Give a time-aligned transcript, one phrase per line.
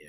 [0.00, 0.08] yeah.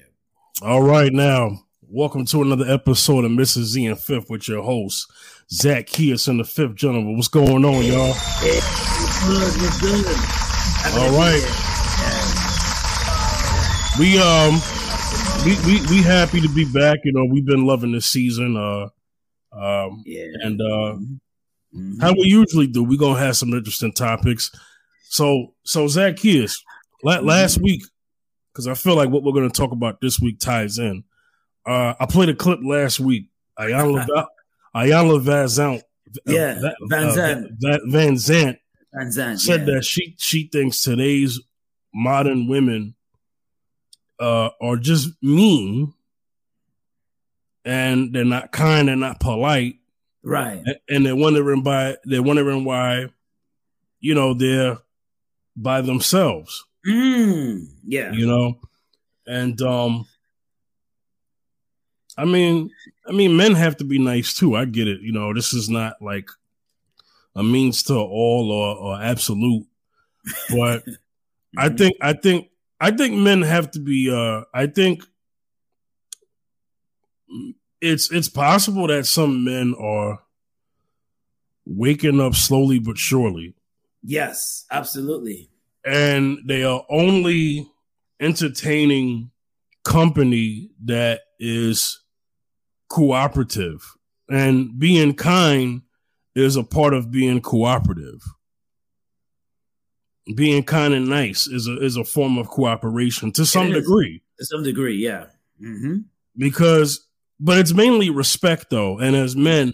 [0.62, 1.60] All right, now
[1.92, 3.64] welcome to another episode of Mrs.
[3.64, 5.12] Z and Fifth with your host
[5.52, 7.16] Zacchaeus and the Fifth Gentleman.
[7.16, 8.14] What's going on, y'all?
[8.42, 8.64] Good,
[9.82, 10.06] good.
[10.96, 11.66] All right.
[14.00, 14.62] We um
[15.46, 17.00] we, we we happy to be back.
[17.04, 18.56] You know, we've been loving this season.
[18.56, 18.90] Uh
[19.52, 20.28] um yeah.
[20.44, 20.94] and uh
[21.76, 22.00] mm-hmm.
[22.00, 24.52] how we usually do, we're gonna have some interesting topics.
[25.10, 26.64] So so Zacchaeus,
[27.04, 27.64] la- last mm-hmm.
[27.64, 27.84] week,
[28.52, 31.04] because I feel like what we're gonna talk about this week ties in.
[31.66, 33.28] Uh I played a clip last week.
[33.58, 34.06] Iyanla
[34.76, 35.82] Iyanla Vanzant.
[36.26, 37.46] Yeah, uh, Vanzant.
[37.64, 38.58] Uh, Vanzant.
[38.94, 39.76] Van Zant said yeah.
[39.76, 41.40] that she she thinks today's
[41.94, 42.96] modern women
[44.20, 45.94] uh, are just mean
[47.66, 49.76] and they're not kind, they're not polite.
[50.24, 50.64] Right.
[50.90, 53.08] And they're wondering by they're wondering why,
[54.00, 54.78] you know, they're
[55.56, 56.66] by themselves.
[56.88, 58.12] Mm, yeah.
[58.12, 58.60] You know?
[59.28, 60.06] And um
[62.18, 62.70] I mean,
[63.08, 64.56] I mean men have to be nice too.
[64.56, 65.02] I get it.
[65.02, 66.30] You know, this is not like
[67.36, 69.66] a means to all or, or absolute.
[70.50, 71.60] But mm-hmm.
[71.60, 74.12] I think I think I think men have to be.
[74.12, 75.04] Uh, I think
[77.82, 80.20] it's it's possible that some men are
[81.66, 83.56] waking up slowly but surely.
[84.02, 85.49] Yes, absolutely.
[85.90, 87.68] And they are only
[88.20, 89.32] entertaining
[89.84, 92.00] company that is
[92.90, 93.96] cooperative,
[94.30, 95.82] and being kind
[96.36, 98.22] is a part of being cooperative
[100.36, 104.22] being kind and nice is a is a form of cooperation to some degree.
[104.40, 105.26] To some degree, yeah.
[105.62, 106.00] Mm-hmm.
[106.38, 107.06] Because,
[107.40, 109.00] but it's mainly respect, though.
[109.00, 109.74] And as men,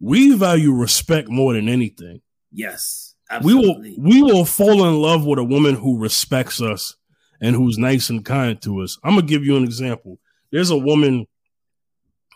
[0.00, 2.22] we value respect more than anything.
[2.50, 3.96] Yes, absolutely.
[3.98, 6.96] We will we will fall in love with a woman who respects us
[7.40, 8.98] and who's nice and kind to us.
[9.02, 10.18] I'm gonna give you an example.
[10.50, 11.26] There's a woman.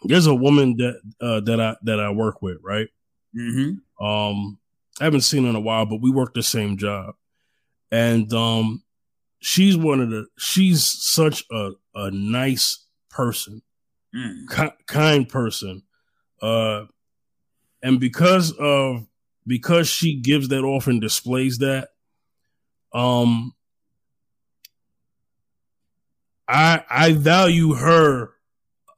[0.04, 2.88] There's a woman that uh, that I that I work with, right?
[3.36, 4.04] Mm-hmm.
[4.04, 4.58] Um,
[5.00, 7.14] I haven't seen her in a while, but we work the same job.
[7.90, 8.82] And um
[9.40, 13.62] she's one of the she's such a, a nice person,
[14.14, 14.48] mm.
[14.54, 15.82] ki- kind person.
[16.40, 16.84] Uh
[17.82, 19.06] and because of
[19.46, 21.90] because she gives that off and displays that,
[22.92, 23.52] um
[26.48, 28.30] I I value her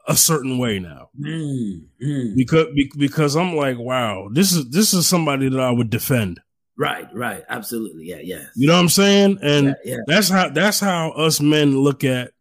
[0.06, 2.34] a certain way now mm, mm.
[2.36, 2.66] because
[2.96, 6.40] because I'm like, wow, this is this is somebody that I would defend.
[6.78, 8.44] Right, right, absolutely, yeah, yeah.
[8.54, 9.38] You know what I'm saying?
[9.42, 9.96] And yeah, yeah.
[10.06, 12.32] that's how that's how us men look at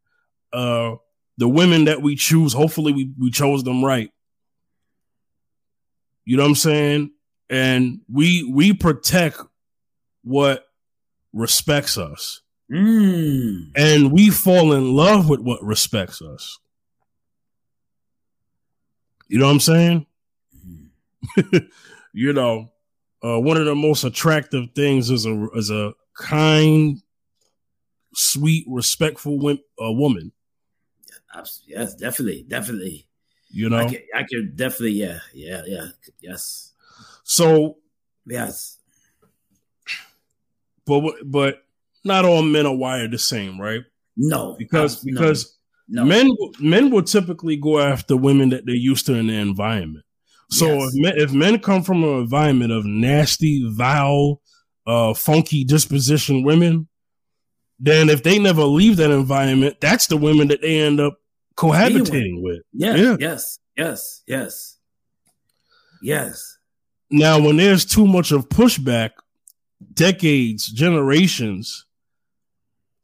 [0.54, 0.96] uh
[1.38, 2.54] the women that we choose.
[2.54, 4.12] Hopefully, we we chose them right.
[6.26, 7.12] You know what I'm saying?
[7.50, 9.40] And we we protect
[10.24, 10.66] what
[11.34, 12.42] respects us.
[12.72, 13.72] Mm.
[13.76, 16.60] And we fall in love with what respects us.
[19.30, 20.06] You know what I'm saying?
[20.66, 21.58] Mm-hmm.
[22.14, 22.72] you know,
[23.24, 27.02] uh, one of the most attractive things is a is a kind,
[28.14, 29.56] sweet, respectful uh,
[29.92, 30.32] woman.
[31.66, 33.08] Yes, definitely, definitely.
[33.50, 35.88] You know, I can, I can definitely, yeah, yeah, yeah,
[36.20, 36.67] yes.
[37.30, 37.76] So,
[38.26, 38.80] yes,
[40.86, 41.62] but but
[42.06, 43.82] not all men are wired the same, right?
[44.16, 45.58] No, because because
[45.90, 46.06] no.
[46.06, 46.30] Men
[46.62, 50.06] men will typically go after women that they're used to in their environment.
[50.50, 50.94] So yes.
[50.94, 54.42] if, men, if men come from an environment of nasty, vile,
[54.86, 56.88] uh, funky disposition women,
[57.78, 61.18] then if they never leave that environment, that's the women that they end up
[61.58, 62.62] cohabitating with.
[62.72, 63.18] Yeah, yeah.
[63.20, 63.60] Yes.
[63.76, 64.24] Yes.
[64.26, 64.78] Yes.
[66.02, 66.57] Yes.
[67.10, 69.12] Now, when there's too much of pushback,
[69.94, 71.86] decades, generations,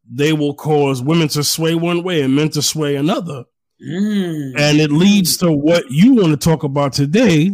[0.09, 3.45] they will cause women to sway one way and men to sway another.
[3.81, 4.59] Mm.
[4.59, 7.51] And it leads to what you want to talk about today,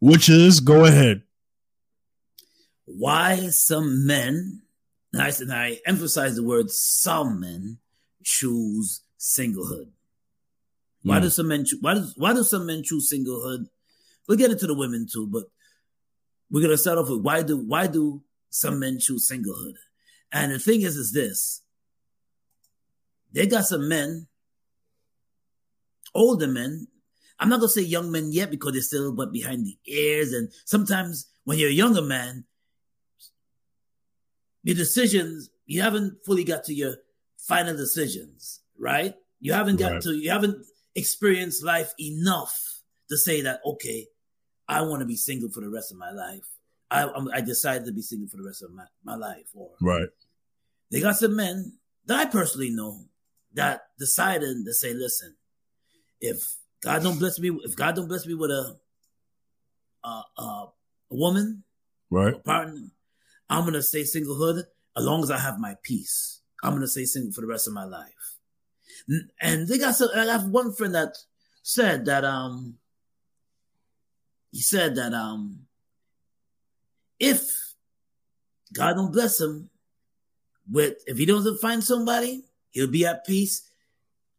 [0.00, 1.22] which is go ahead.
[2.84, 4.62] Why some men,
[5.12, 7.78] and I, and I emphasize the word some men,
[8.24, 9.90] choose singlehood.
[11.02, 11.22] Why mm.
[11.22, 13.66] do some men choose, why do, why do some men choose singlehood?
[14.28, 15.44] We'll get into the women too, but
[16.52, 19.74] we're gonna start off with why do why do some men choose singlehood?
[20.30, 21.62] And the thing is, is this
[23.32, 24.28] they got some men,
[26.14, 26.86] older men.
[27.40, 30.32] I'm not gonna say young men yet because they're still but behind the ears.
[30.32, 32.44] And sometimes when you're a younger man,
[34.62, 36.96] your decisions, you haven't fully got to your
[37.38, 39.14] final decisions, right?
[39.40, 40.02] You haven't got right.
[40.02, 40.64] to, you haven't
[40.94, 44.06] experienced life enough to say that, okay,
[44.68, 46.44] I want to be single for the rest of my life.
[46.90, 49.46] I, I decided to be single for the rest of my, my life.
[49.54, 50.08] Or right.
[50.90, 53.06] They got some men that I personally know
[53.54, 55.34] that decided to say, listen,
[56.20, 58.76] if God don't bless me, if God don't bless me with a
[60.04, 60.72] a, a, a
[61.10, 61.64] woman,
[62.10, 62.90] right, a partner,
[63.48, 64.64] I'm gonna stay singlehood
[64.96, 66.40] as long as I have my peace.
[66.62, 68.36] I'm gonna stay single for the rest of my life.
[69.40, 70.10] And they got some.
[70.14, 71.16] I have one friend that
[71.62, 72.78] said that um
[74.52, 75.66] he said that um
[77.18, 77.74] if
[78.72, 79.70] God don't bless him
[80.70, 83.70] with if he doesn't find somebody, he'll be at peace.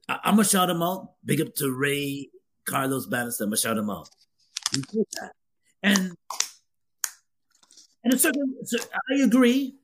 [0.08, 1.12] I, am gonna shout him out.
[1.26, 2.30] Big up to Ray
[2.66, 3.44] Carlos Bannister.
[3.44, 4.10] I'm gonna shout him out.
[5.82, 6.16] And
[8.04, 8.56] and a certain,
[9.12, 9.76] I agree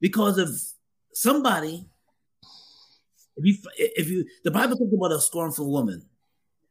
[0.00, 0.50] because of
[1.12, 1.86] somebody.
[3.36, 6.04] If you if you the Bible talks about a scornful woman,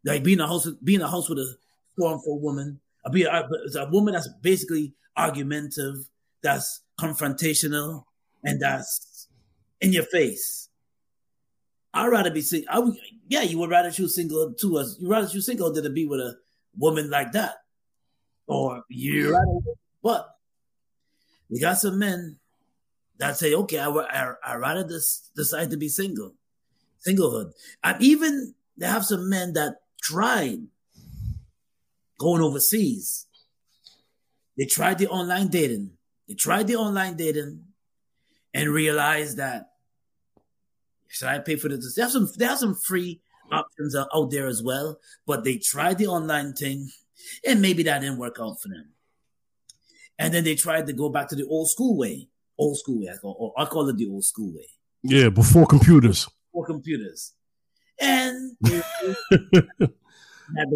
[0.06, 1.56] like being a host being a host with a
[1.96, 2.80] scornful woman,
[3.12, 6.08] be a, a woman that's basically argumentative,
[6.42, 8.06] that's confrontational,
[8.44, 9.28] and that's
[9.82, 10.70] in your face.
[11.94, 12.70] I'd rather be single.
[12.72, 12.96] I would,
[13.28, 14.98] yeah, you would rather choose single to us.
[15.00, 16.38] You rather choose single than to be with a
[16.78, 17.56] woman like that,
[18.48, 19.60] or you rather.
[20.02, 20.36] But
[21.50, 22.38] we got some men
[23.20, 26.34] that say, okay, I I, I rather this, decide to be single,
[27.08, 27.54] singlehood.
[27.84, 30.62] And even they have some men that tried
[32.24, 33.28] going overseas.
[34.58, 35.92] They tried the online dating.
[36.28, 37.64] They tried the online dating
[38.54, 39.70] and realized that
[41.10, 41.94] should I pay for this?
[41.96, 43.22] They have some they have some free
[43.52, 46.90] options out there as well, but they tried the online thing
[47.46, 48.90] and maybe that didn't work out for them.
[50.18, 52.30] And then they tried to go back to the old school way.
[52.58, 54.68] Old school way, I call, I call it the old school way.
[55.02, 56.30] Yeah, before computers.
[56.52, 57.34] Before computers.
[58.00, 58.56] And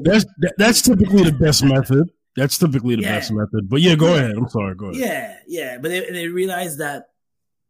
[0.03, 0.25] that's
[0.57, 2.09] that's typically the best method.
[2.35, 3.15] That's typically the yeah.
[3.15, 3.69] best method.
[3.69, 4.31] But yeah, go ahead.
[4.31, 4.75] I'm sorry.
[4.75, 5.01] Go ahead.
[5.01, 5.77] Yeah, yeah.
[5.79, 7.09] But they, they realize that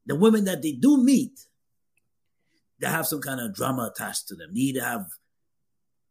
[0.05, 1.39] the women that they do meet,
[2.79, 4.49] they have some kind of drama attached to them.
[4.53, 5.07] They need to have.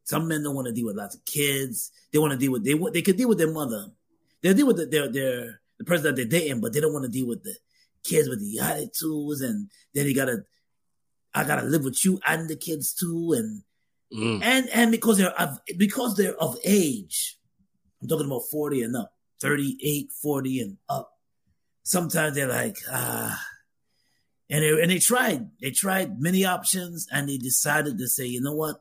[0.05, 1.91] Some men don't want to deal with lots of kids.
[2.13, 3.87] They want to deal with they they could deal with their mother.
[4.41, 7.05] They deal with the, their their the person that they're dating, but they don't want
[7.05, 7.57] to deal with the
[8.05, 10.45] kids with the attitudes, and then you gotta
[11.35, 13.63] I gotta live with you and the kids too, and
[14.13, 14.43] mm.
[14.43, 17.39] and and because they're of because they're of age,
[18.03, 21.13] I'm talking about 40 and up, 38, 40 and up.
[21.83, 23.41] Sometimes they're like, ah,
[24.49, 28.41] and they, and they tried, they tried many options and they decided to say, you
[28.41, 28.77] know what?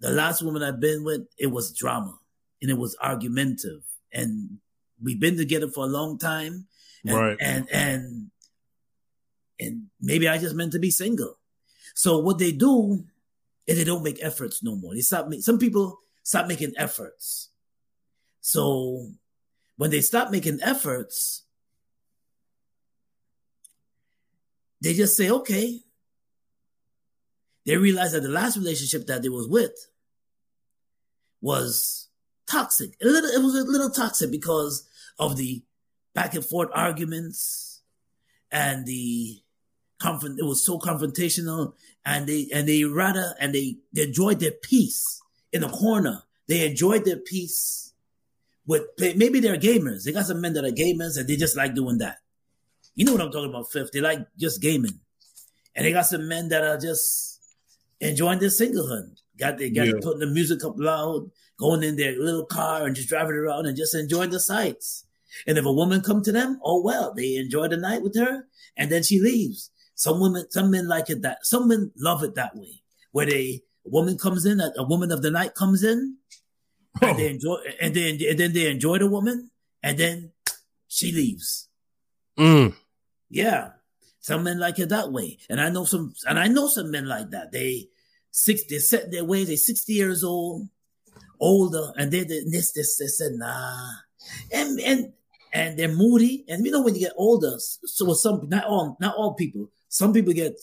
[0.00, 2.18] The last woman I've been with, it was drama
[2.60, 4.58] and it was argumentative and
[5.02, 6.66] we've been together for a long time.
[7.04, 7.36] And, right.
[7.40, 8.30] And, and,
[9.58, 11.38] and maybe I just meant to be single.
[11.94, 13.04] So what they do
[13.66, 14.94] is they don't make efforts no more.
[14.94, 17.50] They stop, make, some people stop making efforts.
[18.40, 19.10] So
[19.76, 21.44] when they stop making efforts,
[24.80, 25.80] they just say, okay.
[27.66, 29.88] They realize that the last relationship that they was with
[31.40, 32.08] was
[32.50, 32.96] toxic.
[33.02, 35.62] A little, it was a little toxic because of the
[36.14, 37.82] back and forth arguments
[38.50, 39.40] and the
[40.00, 40.38] confront.
[40.38, 41.74] It was so confrontational,
[42.04, 45.20] and they and they rather and they, they enjoyed their peace
[45.52, 46.22] in the corner.
[46.48, 47.92] They enjoyed their peace
[48.66, 50.04] with maybe they're gamers.
[50.04, 52.18] They got some men that are gamers, and they just like doing that.
[52.94, 53.92] You know what I'm talking about, Fifth?
[53.92, 55.00] They like just gaming,
[55.74, 57.40] and they got some men that are just
[58.00, 59.16] enjoying their singlehood.
[59.38, 59.92] Got they got yeah.
[60.02, 63.76] putting the music up loud, going in their little car and just driving around and
[63.76, 65.04] just enjoying the sights.
[65.46, 68.46] And if a woman come to them, oh well, they enjoy the night with her
[68.76, 69.70] and then she leaves.
[70.00, 72.80] Some women, some men like it that, some men love it that way,
[73.12, 76.16] where they, a woman comes in, a, a woman of the night comes in,
[77.02, 77.06] oh.
[77.06, 79.50] and they enjoy, and then, and then they enjoy the woman,
[79.82, 80.32] and then
[80.88, 81.68] she leaves.
[82.38, 82.72] Mm.
[83.28, 83.72] Yeah.
[84.20, 85.36] Some men like it that way.
[85.50, 87.52] And I know some, and I know some men like that.
[87.52, 87.90] They,
[88.30, 90.66] six, they set their ways, they're 60 years old,
[91.38, 93.86] older, and they, they, this, this, they said, nah.
[94.50, 95.12] And, and,
[95.52, 96.46] and they're moody.
[96.48, 100.12] And you know, when you get older, so some, not all, not all people, some
[100.12, 100.58] people get,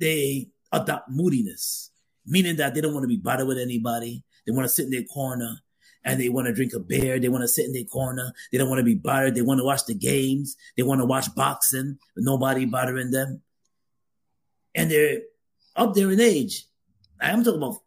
[0.00, 1.90] they adopt moodiness,
[2.26, 4.24] meaning that they don't want to be bothered with anybody.
[4.46, 5.58] They want to sit in their corner
[6.02, 7.20] and they want to drink a beer.
[7.20, 8.32] They want to sit in their corner.
[8.50, 9.34] They don't want to be bothered.
[9.34, 10.56] They want to watch the games.
[10.76, 13.42] They want to watch boxing with nobody bothering them.
[14.74, 15.20] And they're
[15.76, 16.64] up there in age.
[17.20, 17.80] I'm talking about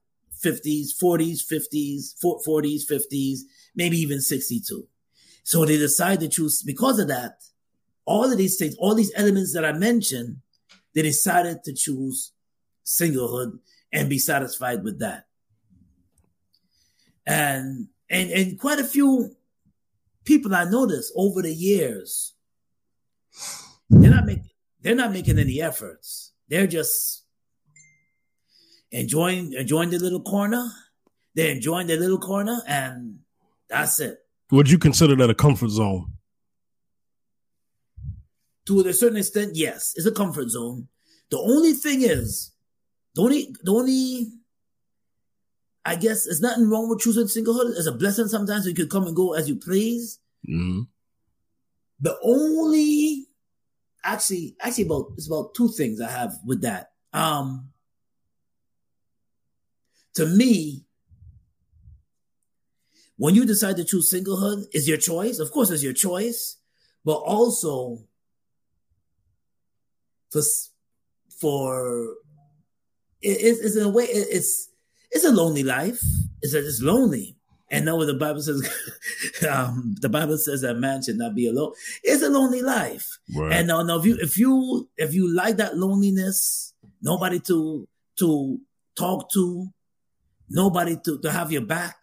[0.44, 3.40] 50s, 40s, 50s, 40s, 50s,
[3.76, 4.88] maybe even 62.
[5.44, 7.42] So they decide to choose, because of that,
[8.10, 10.38] all of these things, all these elements that I mentioned,
[10.96, 12.32] they decided to choose
[12.84, 13.60] singlehood
[13.94, 15.26] and be satisfied with that.
[17.28, 19.36] And and and quite a few
[20.26, 22.34] people I noticed over the years,
[23.92, 24.50] they're not making
[24.82, 26.34] they're not making any efforts.
[26.48, 27.26] They're just
[28.92, 30.68] enjoying enjoying the little corner.
[31.36, 33.20] They're enjoying their little corner, and
[33.70, 34.18] that's it.
[34.50, 36.14] Would you consider that a comfort zone?
[38.70, 40.90] To a certain extent, yes, it's a comfort zone.
[41.32, 42.52] The only thing is,
[43.16, 44.28] the only the only
[45.84, 47.72] I guess there's nothing wrong with choosing singlehood.
[47.76, 50.20] It's a blessing sometimes you can come and go as you please.
[50.48, 50.82] Mm-hmm.
[52.02, 53.26] The only
[54.04, 56.92] actually actually about it's about two things I have with that.
[57.12, 57.72] Um
[60.14, 60.86] to me,
[63.18, 65.40] when you decide to choose singlehood, is your choice.
[65.40, 66.58] Of course, it's your choice,
[67.04, 68.06] but also
[70.32, 70.42] for
[71.40, 72.16] for
[73.22, 74.70] it, it's in a way it's
[75.12, 76.02] it's a lonely life.
[76.42, 77.36] It's it's lonely.
[77.72, 78.68] And know what the Bible says,
[79.48, 81.74] um, the Bible says that man should not be alone.
[82.04, 83.20] It's a lonely life.
[83.36, 83.54] Right.
[83.54, 87.88] And now, now if you if you if you like that loneliness, nobody to
[88.20, 88.60] to
[88.98, 89.68] talk to,
[90.50, 91.98] nobody to, to have your back,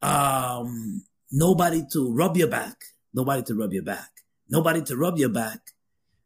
[0.00, 1.02] um,
[1.32, 2.76] nobody to rub your back,
[3.12, 4.10] nobody to rub your back,
[4.48, 5.60] nobody to rub your back,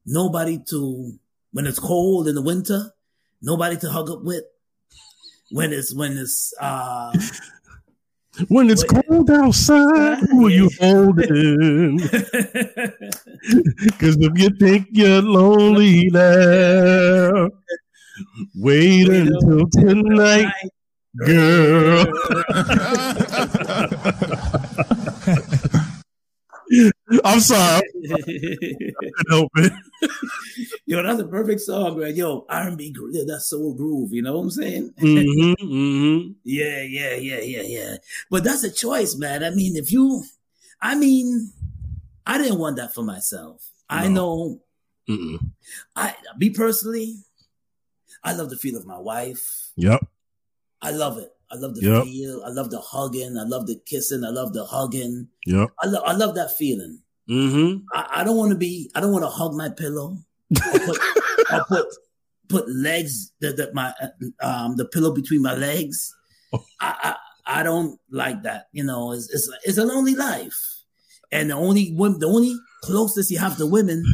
[0.08, 1.12] nobody to
[1.52, 2.92] when it's cold in the winter,
[3.42, 4.44] nobody to hug up with,
[5.50, 7.12] when it's when it's uh
[8.48, 12.00] when it's when, cold outside, who are you holding?
[13.84, 17.48] Because if you think you're lonely now,
[18.54, 20.52] wait, wait until tonight,
[21.16, 22.12] girl.
[27.24, 27.82] I'm sorry.
[29.56, 29.72] It.
[30.86, 32.14] Yo, that's a perfect song, man.
[32.14, 32.94] Yo, R&B,
[33.26, 34.12] that's soul groove.
[34.12, 34.94] You know what I'm saying?
[34.98, 36.32] Mm-hmm, mm-hmm.
[36.44, 37.96] yeah, yeah, yeah, yeah, yeah.
[38.30, 39.44] But that's a choice, man.
[39.44, 40.22] I mean, if you,
[40.80, 41.52] I mean,
[42.26, 43.68] I didn't want that for myself.
[43.90, 43.96] No.
[43.96, 44.60] I know.
[45.08, 45.38] Mm-mm.
[45.96, 47.16] I me personally,
[48.22, 49.70] I love the feel of my wife.
[49.76, 50.06] Yep.
[50.82, 51.30] I love it.
[51.50, 52.04] I love the yep.
[52.04, 52.42] feel.
[52.44, 53.38] I love the hugging.
[53.38, 54.24] I love the kissing.
[54.24, 55.28] I love the hugging.
[55.46, 55.70] Yep.
[55.82, 57.00] I, lo- I love that feeling.
[57.28, 57.84] Mm-hmm.
[57.94, 58.90] I, I don't want to be.
[58.94, 60.18] I don't want to hug my pillow.
[60.62, 60.98] I put,
[61.50, 61.86] I put
[62.48, 63.92] put legs that that my
[64.40, 66.14] um the pillow between my legs.
[66.52, 66.64] Oh.
[66.80, 67.14] I,
[67.46, 68.66] I I don't like that.
[68.72, 70.58] You know, it's it's it's a lonely life,
[71.32, 74.04] and the only one the only closest you have to women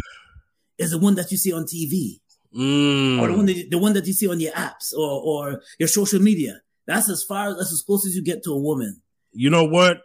[0.79, 2.21] is the one that you see on TV.
[2.57, 3.21] Mm.
[3.21, 5.89] Or the one, that, the one that you see on your apps or, or your
[5.89, 6.61] social media.
[6.87, 9.01] That's as far that's as close as you get to a woman.
[9.33, 10.01] You know what?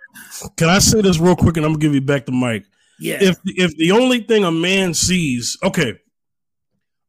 [0.58, 2.64] Can I say this real quick and I'm gonna give you back the mic?
[3.00, 3.18] Yeah.
[3.22, 5.94] If if the only thing a man sees, okay,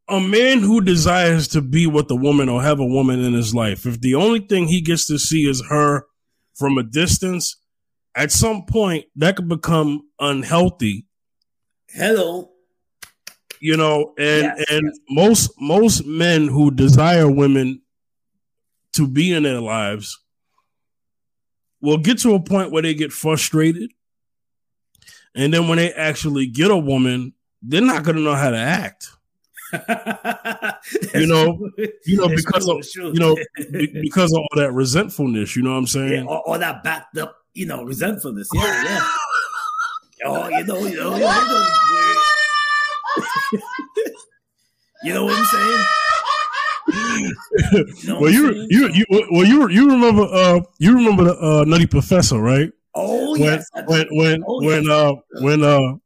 [0.08, 3.54] a man who desires to be with a woman or have a woman in his
[3.54, 6.04] life, if the only thing he gets to see is her
[6.54, 7.56] from a distance,
[8.14, 11.06] at some point that could become unhealthy.
[11.88, 12.50] Hello.
[13.60, 14.98] You know, and yes, and yes.
[15.08, 17.79] most most men who desire women
[18.94, 20.18] to be in their lives
[21.80, 23.90] will get to a point where they get frustrated.
[25.34, 28.58] And then when they actually get a woman, they're not going to know how to
[28.58, 29.08] act.
[31.14, 31.70] you know,
[32.04, 33.36] you know, because of you know,
[34.00, 35.54] because of all that resentfulness.
[35.54, 36.24] You know what I'm saying?
[36.24, 38.48] Yeah, all, all, that backed up, you know, resentfulness.
[38.52, 39.08] Yeah, yeah.
[40.24, 41.66] oh, you know, you know, you know,
[45.04, 45.86] you know what I'm saying?
[48.20, 52.38] Well, you, you you well you you remember uh you remember the uh, Nutty Professor,
[52.38, 52.70] right?
[52.94, 53.66] Oh when, yes.
[53.86, 54.90] When when oh, when yes.
[54.90, 55.96] uh when uh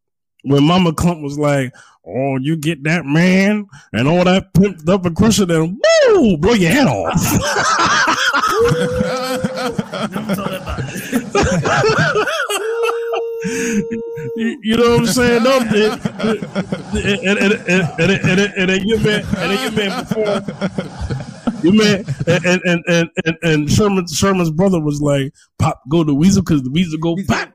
[0.43, 1.75] when Mama Klump was like,
[2.07, 5.81] "Oh, you get that man and all that pimped up and aggression and
[6.15, 7.15] woo, blow your head off."
[14.37, 15.43] you, know what I'm saying?
[15.43, 15.71] No, and,
[17.39, 20.43] and, and, and, and, and, your man, and then your man before,
[21.63, 26.15] your man, and and and and, and Sherman Sherman's brother was like, "Pop, go to
[26.15, 27.53] Weasel because the Weasel go pop."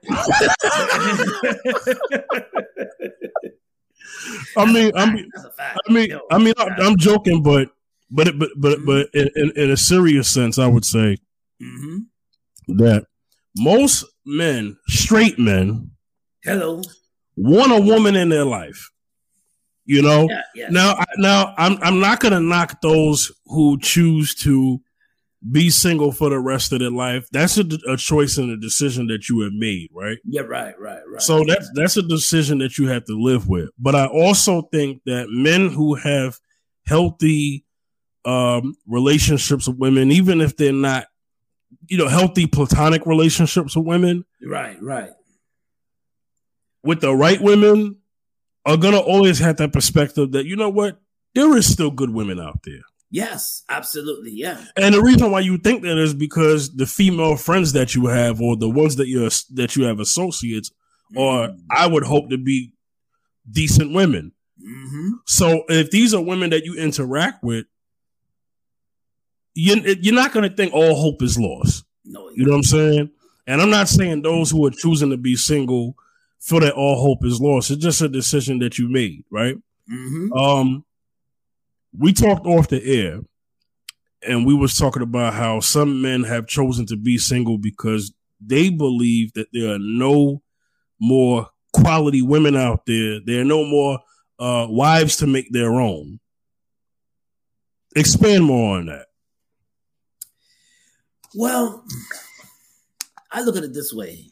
[4.57, 7.69] I mean, I mean, I mean, I mean, I'm joking, but
[8.11, 11.17] but but but but in, in a serious sense, I would say
[11.61, 12.77] mm-hmm.
[12.77, 13.05] that
[13.57, 15.88] most men, straight men,
[16.49, 16.81] hello,
[17.35, 18.89] want a woman in their life.
[19.85, 20.69] You know, yeah, yeah.
[20.69, 24.79] now, now I'm I'm not gonna knock those who choose to
[25.51, 27.27] be single for the rest of their life.
[27.31, 30.17] That's a, a choice and a decision that you have made, right?
[30.25, 31.21] Yeah, right, right, right.
[31.21, 33.69] So that's that's a decision that you have to live with.
[33.79, 36.37] But I also think that men who have
[36.85, 37.65] healthy
[38.25, 41.07] um, relationships with women, even if they're not
[41.87, 44.25] you know, healthy platonic relationships with women.
[44.41, 45.11] Right, right.
[46.83, 47.97] With the right women
[48.65, 50.99] are gonna always have that perspective that you know what,
[51.35, 52.81] there is still good women out there.
[53.11, 54.31] Yes, absolutely.
[54.31, 54.63] Yeah.
[54.75, 58.39] And the reason why you think that is because the female friends that you have,
[58.39, 61.17] or the ones that you that you have associates, mm-hmm.
[61.17, 62.73] or I would hope to be
[63.49, 64.31] decent women.
[64.61, 65.09] Mm-hmm.
[65.25, 67.65] So if these are women that you interact with,
[69.55, 71.85] you, you're not going to think all hope is lost.
[72.05, 73.11] No, you know what I'm saying?
[73.47, 75.95] And I'm not saying those who are choosing to be single
[76.39, 77.71] feel that all hope is lost.
[77.71, 79.55] It's just a decision that you made, right?
[79.91, 80.33] Mm-hmm.
[80.33, 80.85] Um,
[81.97, 83.21] we talked off the air,
[84.27, 88.69] and we was talking about how some men have chosen to be single because they
[88.69, 90.41] believe that there are no
[90.99, 93.19] more quality women out there.
[93.25, 93.99] There are no more
[94.39, 96.19] uh, wives to make their own.
[97.95, 99.07] Expand more on that.
[101.35, 101.83] Well,
[103.31, 104.29] I look at it this way,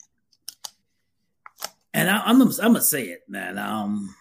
[1.93, 3.57] and I, am I'm, I'm gonna say it, man.
[3.57, 4.15] Um,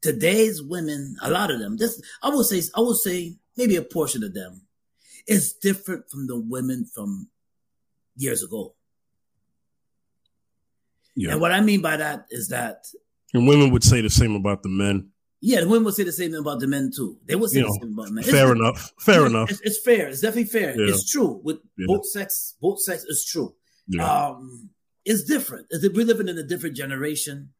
[0.00, 3.82] today's women, a lot of them, just I would say, I would say maybe a
[3.82, 4.62] portion of them,
[5.26, 7.28] is different from the women from
[8.16, 8.74] years ago.
[11.14, 11.32] Yeah.
[11.32, 12.86] And what I mean by that is that,
[13.34, 15.08] and women would say the same about the men.
[15.40, 17.18] Yeah, the women would say the same thing about the men too.
[17.26, 18.24] They would say you the know, same about men.
[18.24, 18.92] Fair it's, enough.
[19.00, 19.50] Fair enough.
[19.50, 20.08] It's, it's, fair.
[20.08, 20.78] It's definitely fair.
[20.78, 20.92] Yeah.
[20.92, 21.86] It's true with yeah.
[21.88, 22.54] both sex.
[22.60, 23.54] Both sex is true.
[23.88, 24.26] Yeah.
[24.26, 24.70] Um,
[25.04, 25.66] it's different.
[25.70, 27.50] We're living in a different generation.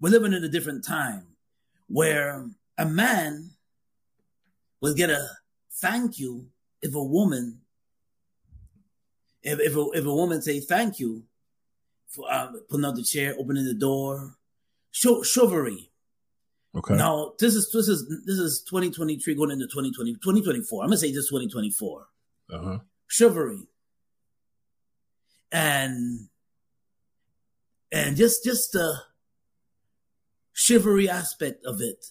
[0.00, 1.26] We're living in a different time
[1.88, 2.46] where
[2.78, 3.50] a man
[4.80, 5.26] will get a
[5.80, 6.48] thank you
[6.80, 7.60] if a woman,
[9.42, 11.24] if if a, if a woman say thank you
[12.08, 14.36] for uh, putting out the chair, opening the door,
[14.90, 15.92] show chivalry
[16.74, 16.96] Okay.
[16.96, 20.82] Now this is this is this is 2023 going into 2020 2024.
[20.82, 22.06] I'm gonna say just 2024.
[22.50, 22.78] Uh-huh.
[23.08, 23.66] Chivalry.
[25.50, 26.28] And
[27.92, 28.94] and just just the
[30.54, 32.04] chivalry aspect of it,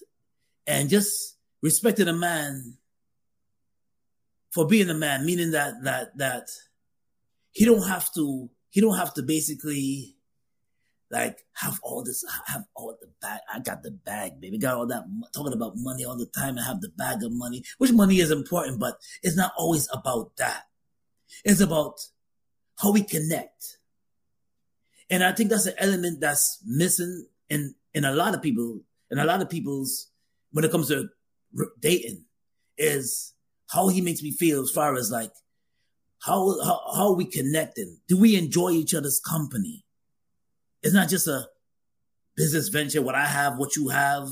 [0.66, 2.78] and just respecting a man
[4.52, 6.48] for being a man, meaning that that that
[7.50, 10.16] he don't have to he don't have to basically
[11.10, 13.40] like have all this, have all the bag.
[13.52, 14.58] I got the bag, baby.
[14.58, 17.62] Got all that talking about money all the time and have the bag of money,
[17.76, 20.62] which money is important, but it's not always about that.
[21.44, 22.00] It's about
[22.78, 23.78] how we connect.
[25.12, 29.20] And I think that's an element that's missing in, in a lot of people, and
[29.20, 30.08] a lot of people's,
[30.52, 31.10] when it comes to
[31.80, 32.24] dating
[32.78, 33.34] is
[33.70, 35.30] how he makes me feel as far as like,
[36.24, 37.98] how, how, how are we connecting?
[38.08, 39.84] Do we enjoy each other's company?
[40.82, 41.46] It's not just a
[42.34, 44.28] business venture, what I have, what you have,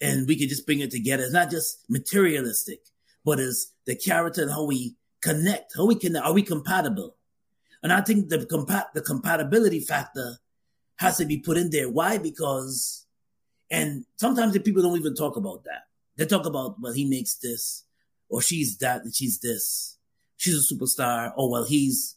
[0.00, 1.22] and we can just bring it together.
[1.22, 2.80] It's not just materialistic,
[3.24, 6.26] but it's the character and how we connect, how we connect.
[6.26, 7.14] Are we compatible?
[7.82, 10.38] And I think the compa- the compatibility factor
[10.96, 11.88] has to be put in there.
[11.88, 12.18] Why?
[12.18, 13.06] Because,
[13.70, 15.84] and sometimes the people don't even talk about that.
[16.16, 17.84] They talk about, well, he makes this,
[18.28, 19.96] or she's that, and she's this.
[20.36, 21.32] She's a superstar.
[21.36, 22.16] Oh, well, he's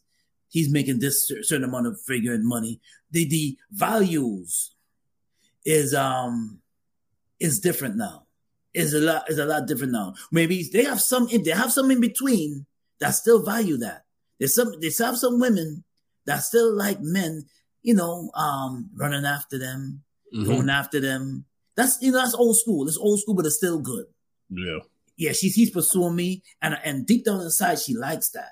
[0.50, 2.82] he's making this certain amount of figure and money.
[3.12, 4.72] The the values
[5.66, 6.60] is um
[7.40, 8.28] is different now.
[8.74, 10.16] Is a lot is a lot different now.
[10.32, 12.66] Maybe they have some they have some in between
[13.00, 14.04] that still value that.
[14.40, 15.84] There's some they have some women
[16.26, 17.46] that still like men,
[17.82, 20.46] you know, um running after them, mm-hmm.
[20.46, 21.46] going after them.
[21.76, 22.88] That's you know that's old school.
[22.88, 24.06] It's old school, but it's still good.
[24.50, 24.80] Yeah.
[25.16, 28.50] Yeah, she's he's pursuing me, and and deep down inside, she likes that.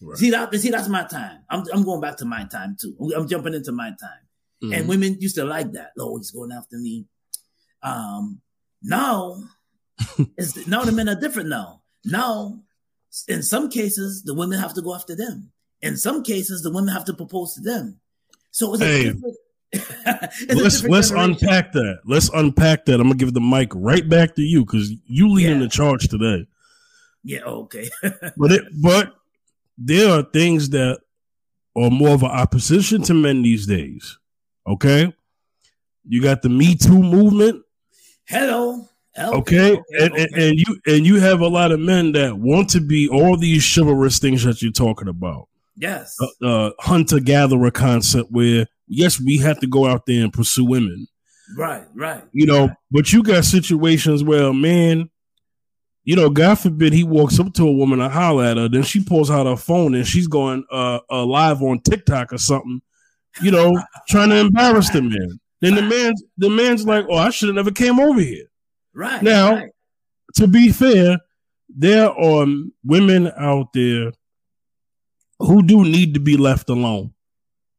[0.00, 0.18] Right.
[0.18, 0.54] See that?
[0.54, 1.44] See, that's my time.
[1.50, 2.96] I'm I'm going back to my time too.
[3.14, 4.22] I'm jumping into my time.
[4.62, 4.72] Mm-hmm.
[4.72, 5.90] And women used to like that.
[5.98, 7.06] Oh, he's going after me.
[7.82, 8.40] Um,
[8.82, 9.42] now,
[10.36, 11.82] it's, now the men are different now.
[12.04, 12.60] Now,
[13.28, 15.52] in some cases, the women have to go after them.
[15.80, 18.00] In some cases, the women have to propose to them.
[18.50, 19.12] So it's hey,
[20.54, 22.00] let's let's unpack that.
[22.04, 23.00] Let's unpack that.
[23.00, 25.64] I'm gonna give the mic right back to you because you leading yeah.
[25.64, 26.46] the charge today.
[27.24, 27.42] Yeah.
[27.44, 27.88] Okay.
[28.36, 29.14] but it but
[29.78, 31.00] there are things that
[31.76, 34.18] are more of an opposition to men these days.
[34.66, 35.12] Okay.
[36.06, 37.62] You got the Me Too movement.
[38.26, 38.88] Hello.
[39.18, 39.72] Okay.
[39.72, 40.28] okay, and, okay.
[40.34, 43.62] and you and you have a lot of men that want to be all these
[43.62, 45.48] chivalrous things that you're talking about.
[45.76, 50.32] Yes, uh, uh, hunter gatherer concept where yes, we have to go out there and
[50.32, 51.06] pursue women.
[51.56, 52.24] Right, right.
[52.32, 52.76] You know, right.
[52.90, 55.10] but you got situations where a man
[56.04, 58.82] you know, God forbid he walks up to a woman and holler at her, then
[58.82, 62.80] she pulls out her phone and she's going uh, uh live on TikTok or something,
[63.40, 65.40] you know, trying to embarrass the man.
[65.60, 68.46] Then the man's the man's like, "Oh, I should have never came over here."
[68.94, 69.70] Right now, right.
[70.34, 71.18] to be fair,
[71.68, 72.46] there are
[72.84, 74.12] women out there
[75.38, 77.12] who do need to be left alone.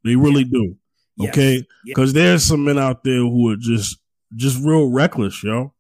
[0.04, 0.76] They really do.
[1.21, 3.99] Okay, because there's some men out there who are just
[4.36, 5.73] just real reckless, yo.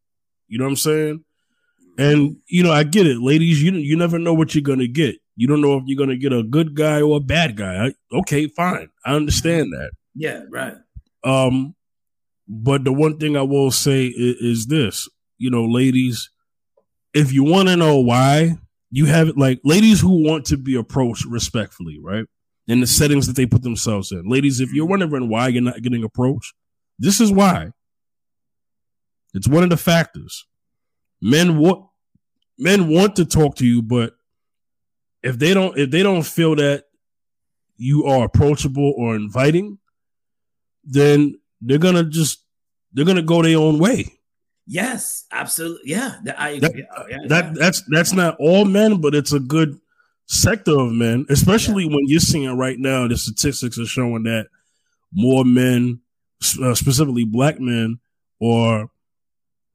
[0.47, 1.25] You know what I'm saying?
[1.97, 3.61] And you know, I get it, ladies.
[3.61, 5.15] You you never know what you're gonna get.
[5.35, 7.87] You don't know if you're gonna get a good guy or a bad guy.
[7.87, 8.89] I, okay, fine.
[9.05, 9.91] I understand that.
[10.15, 10.75] Yeah, right.
[11.23, 11.75] Um,
[12.47, 15.09] but the one thing I will say is, is this:
[15.43, 16.29] you know, ladies,
[17.13, 18.57] if you want to know why
[18.91, 22.25] you have like ladies who want to be approached respectfully, right?
[22.65, 25.81] In the settings that they put themselves in, ladies, if you're wondering why you're not
[25.81, 26.53] getting approached,
[26.97, 27.71] this is why.
[29.33, 30.45] It's one of the factors.
[31.21, 31.87] Men want
[32.57, 34.13] men want to talk to you, but
[35.23, 36.85] if they don't if they don't feel that
[37.75, 39.77] you are approachable or inviting,
[40.85, 42.45] then they're gonna just
[42.93, 44.19] they're gonna go their own way.
[44.65, 45.91] Yes, absolutely.
[45.91, 46.83] Yeah, I that, yeah,
[47.27, 47.51] that yeah.
[47.53, 49.79] that's that's not all men, but it's a good
[50.27, 51.95] sector of men, especially yeah.
[51.95, 53.07] when you're seeing right now.
[53.07, 54.47] The statistics are showing that
[55.11, 55.99] more men,
[56.61, 57.99] uh, specifically black men,
[58.39, 58.89] or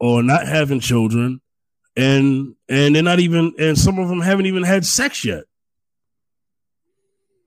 [0.01, 1.43] or not having children,
[1.97, 5.45] and and they're not even, and some of them haven't even had sex yet.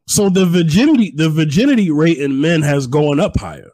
[0.08, 3.72] So the virginity the virginity rate in men has gone up higher.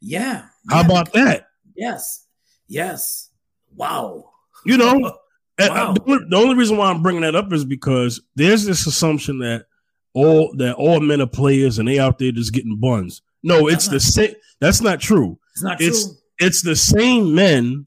[0.00, 0.46] Yeah.
[0.68, 1.46] How about that?
[1.74, 2.25] Yes.
[2.68, 3.30] Yes.
[3.74, 4.30] Wow.
[4.64, 5.04] You know,
[5.58, 5.94] uh, wow.
[6.06, 9.66] the only reason why I'm bringing that up is because there's this assumption that
[10.14, 13.22] all that all men are players and they out there just getting buns.
[13.42, 14.34] No, it's the same.
[14.60, 15.38] That's not true.
[15.52, 16.16] It's not it's, true.
[16.38, 17.86] It's the same men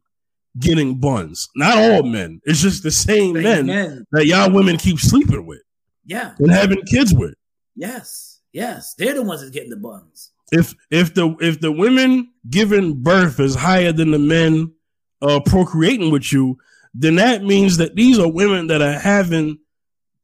[0.59, 1.49] getting buns.
[1.55, 2.39] Not all men.
[2.45, 5.61] It's just the same, same men, men that y'all women keep sleeping with.
[6.05, 6.33] Yeah.
[6.39, 7.33] And having kids with.
[7.75, 8.41] Yes.
[8.53, 8.95] Yes.
[8.95, 13.39] They're the ones that's getting the buns if if the if the women giving birth
[13.39, 14.73] is higher than the men
[15.21, 16.57] uh, procreating with you,
[16.93, 19.59] then that means that these are women that are having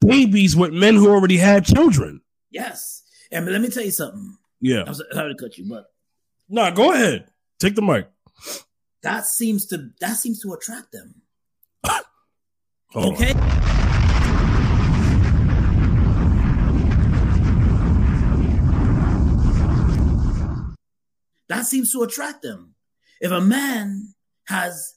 [0.02, 2.22] babies with men who already had children.
[2.50, 4.38] Yes, and let me tell you something.
[4.62, 5.86] Yeah, I'm sorry to cut you, but
[6.50, 7.28] no, nah, go ahead.
[7.60, 8.08] Take the mic.
[9.04, 11.22] That seems to that seems to attract them.
[12.96, 13.34] okay.
[21.50, 22.76] That seems to attract them.
[23.22, 24.14] If a man
[24.48, 24.96] has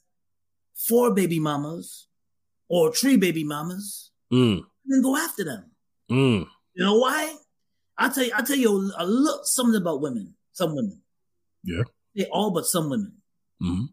[0.75, 2.07] four baby mamas
[2.67, 4.61] or three baby mamas, mm.
[4.85, 5.71] then go after them.
[6.09, 6.47] Mm.
[6.73, 7.35] You know why?
[7.97, 10.35] I'll tell you, I'll tell you a, look something about women.
[10.53, 11.01] Some women.
[11.63, 11.83] Yeah.
[12.15, 13.17] They all but some women.
[13.61, 13.85] Mm-hmm.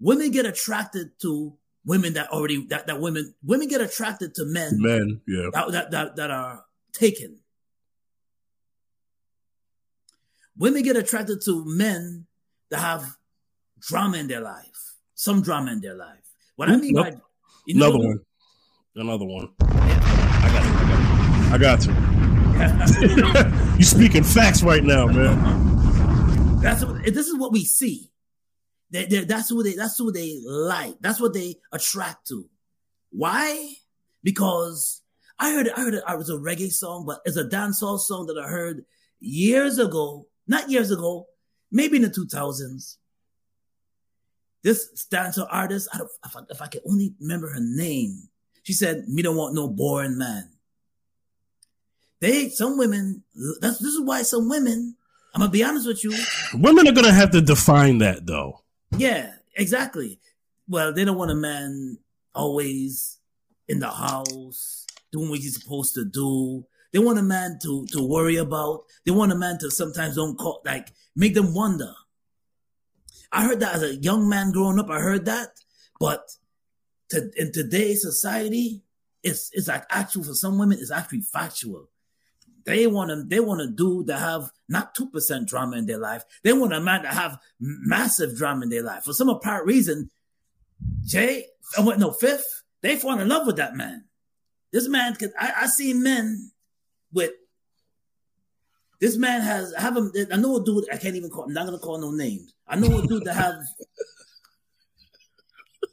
[0.00, 4.72] Women get attracted to women that already that, that women women get attracted to men.
[4.78, 5.50] Men, yeah.
[5.52, 7.38] That that that, that are taken.
[10.56, 12.26] Women get attracted to men
[12.70, 13.16] that have
[13.80, 16.18] drama in their life, some drama in their life.
[16.56, 17.06] What I mean nope.
[17.06, 17.20] by
[17.66, 18.20] you know, another one,
[18.94, 19.48] another one.
[19.60, 20.62] I got,
[21.52, 21.92] I got, I got you.
[23.78, 26.60] you speaking facts right now, man.
[26.60, 28.10] That's what, this is what we see.
[28.90, 29.72] They, that's who they.
[29.72, 30.96] That's who they like.
[31.00, 32.46] That's what they attract to.
[33.10, 33.72] Why?
[34.22, 35.00] Because
[35.38, 35.70] I heard.
[35.70, 38.46] I heard it, it was a reggae song, but it's a dancehall song that I
[38.46, 38.84] heard
[39.18, 41.26] years ago not years ago,
[41.70, 42.96] maybe in the 2000s.
[44.62, 48.28] This dancer artist, I don't, if I, if I could only remember her name,
[48.62, 50.50] she said, "Me don't want no boring man."
[52.20, 53.24] They, some women,
[53.60, 54.94] that's this is why some women.
[55.34, 56.14] I'm gonna be honest with you.
[56.54, 58.60] Women are gonna have to define that, though.
[58.96, 60.20] Yeah, exactly.
[60.68, 61.98] Well, they don't want a man
[62.34, 63.18] always
[63.66, 66.64] in the house doing what he's supposed to do.
[66.92, 68.84] They want a man to to worry about.
[69.04, 71.92] They want a man to sometimes don't call like make them wonder.
[73.32, 74.90] I heard that as a young man growing up.
[74.90, 75.48] I heard that,
[75.98, 76.28] but
[77.10, 78.82] to, in today's society,
[79.22, 80.78] it's it's like actual for some women.
[80.78, 81.88] It's actually factual.
[82.64, 85.98] They want to they want a dude to have not two percent drama in their
[85.98, 86.24] life.
[86.44, 90.10] They want a man to have massive drama in their life for some apparent reason.
[91.04, 91.46] Jay,
[91.78, 94.04] oh, no fifth, they fall in love with that man.
[94.72, 96.51] This man, cause I, I see men
[97.12, 97.32] with
[99.00, 100.12] this man has I have him.
[100.32, 100.84] I know a dude.
[100.92, 101.44] I can't even call.
[101.44, 102.54] I'm not gonna call no names.
[102.66, 103.56] I know a dude that have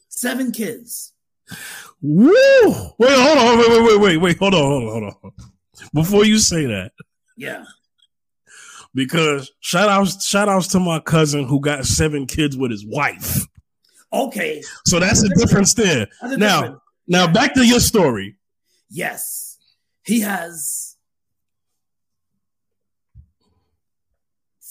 [0.10, 1.14] seven kids.
[2.02, 2.32] Woo!
[2.32, 3.58] Wait, hold on.
[3.58, 4.38] Wait, wait, wait, wait, wait.
[4.38, 5.32] Hold on, hold on, hold on.
[5.94, 6.92] Before you say that,
[7.36, 7.64] yeah.
[8.94, 13.46] Because shout outs, shout outs to my cousin who got seven kids with his wife.
[14.12, 14.64] Okay.
[14.86, 16.08] So that's, that's a difference there.
[16.22, 16.82] A now, difference.
[17.08, 18.38] now back to your story.
[18.90, 19.58] Yes.
[20.04, 20.89] He has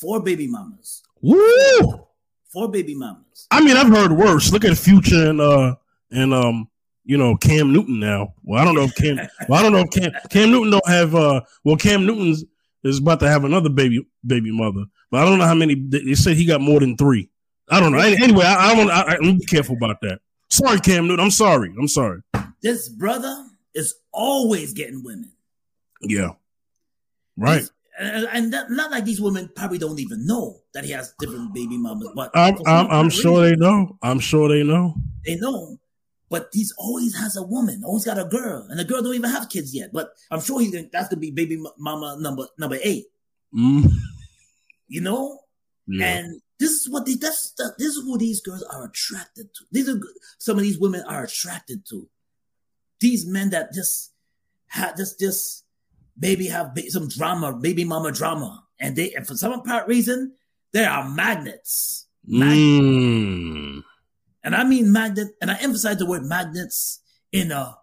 [0.01, 1.03] four baby mamas.
[1.21, 2.07] Woo!
[2.53, 3.47] Four baby mamas.
[3.51, 4.53] I mean, I've heard worse.
[4.53, 5.75] Look at Future and uh
[6.11, 6.69] and um
[7.05, 8.35] you know Cam Newton now.
[8.43, 9.17] Well, I don't know if Cam.
[9.49, 11.15] well, I don't know if Cam Cam Newton don't have.
[11.15, 12.45] uh Well, Cam Newton's
[12.85, 15.75] is about to have another baby baby mother, but I don't know how many.
[15.75, 17.29] They said he got more than three.
[17.71, 17.99] I don't know.
[17.99, 18.91] Anyway, I, I don't.
[18.91, 20.21] I, I'm careful about that.
[20.51, 21.23] Sorry, Cam Newton.
[21.25, 21.75] I'm sorry.
[21.79, 22.23] I'm sorry.
[22.63, 25.33] This brother is always getting women.
[26.01, 26.31] Yeah.
[27.37, 27.59] Right.
[27.59, 31.15] He's- and, and that, not like these women probably don't even know that he has
[31.19, 33.99] different baby mamas, but I'm I'm, I'm sure they know.
[34.03, 34.95] I'm sure they know.
[35.27, 35.79] they know.
[36.31, 39.31] But he's always has a woman, always got a girl, and the girl don't even
[39.31, 39.91] have kids yet.
[39.93, 43.07] But I'm sure he's gonna- that's gonna be baby mama number number eight.
[43.55, 43.91] Mm.
[44.89, 45.41] You know,
[45.87, 46.07] Yeah.
[46.19, 49.65] and this is what they that's the, this is who these girls are attracted to.
[49.73, 49.99] These are
[50.39, 52.09] some of these women are attracted to.
[53.01, 54.13] These men that just
[54.67, 55.65] had just just
[56.19, 60.35] maybe have some drama, baby mama drama, and they and for some apparent reason
[60.73, 62.07] they are magnets.
[62.29, 63.83] Mm.
[64.45, 67.01] And I mean magnet, and I emphasize the word magnets
[67.33, 67.77] in a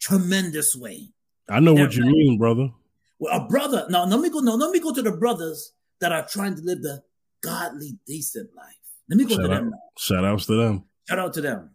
[0.00, 1.10] tremendous way.
[1.48, 2.70] I know what They're you mean, brother.
[3.18, 3.86] Well, a brother.
[3.90, 4.40] Now, let me go.
[4.40, 7.02] No, let me go to the brothers that are trying to live the
[7.42, 8.74] godly, decent life.
[9.08, 9.54] Let me go Shout to out.
[9.54, 9.70] them.
[9.70, 9.78] Now.
[9.98, 10.84] Shout outs to them.
[11.08, 11.70] Shout out to them.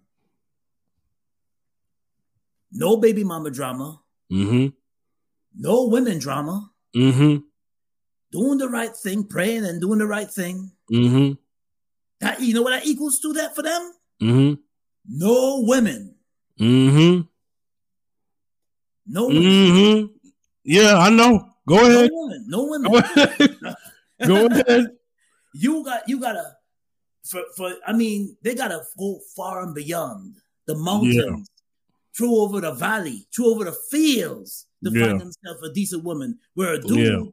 [2.71, 4.01] No baby mama drama.
[4.31, 4.67] Mm-hmm.
[5.61, 6.71] No women drama.
[6.95, 7.43] Mm-hmm.
[8.31, 10.71] Doing the right thing, praying and doing the right thing.
[10.91, 11.33] Mm-hmm.
[12.21, 13.93] That you know what that equals to that for them?
[14.21, 14.53] Mm-hmm.
[15.09, 16.15] No women.
[16.59, 17.21] Mm-hmm.
[19.07, 19.43] No women.
[19.43, 20.05] Mm-hmm.
[20.63, 21.49] Yeah, I know.
[21.67, 22.09] Go No ahead.
[22.13, 22.45] women.
[22.47, 22.91] No women.
[22.91, 23.57] Go ahead.
[24.25, 24.85] Go ahead.
[25.55, 26.55] you got you gotta
[27.25, 30.35] for for I mean they gotta go far and beyond
[30.67, 31.49] the mountains,
[32.17, 35.07] through over the valley, through over the fields to Yeah.
[35.07, 36.39] find themselves a decent woman.
[36.53, 37.31] Where a dude Yeah.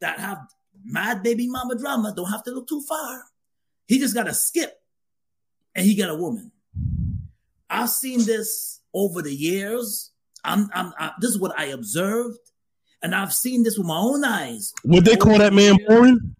[0.00, 0.38] that have
[0.84, 3.24] mad baby mama drama don't have to look too far.
[3.86, 4.80] He just gotta skip
[5.74, 6.52] and he got a woman.
[7.70, 10.10] I've seen this over the years.
[10.44, 12.38] I'm, I'm, I, this is what I observed,
[13.02, 14.72] and I've seen this with my own eyes.
[14.84, 16.34] Would they call that man boring?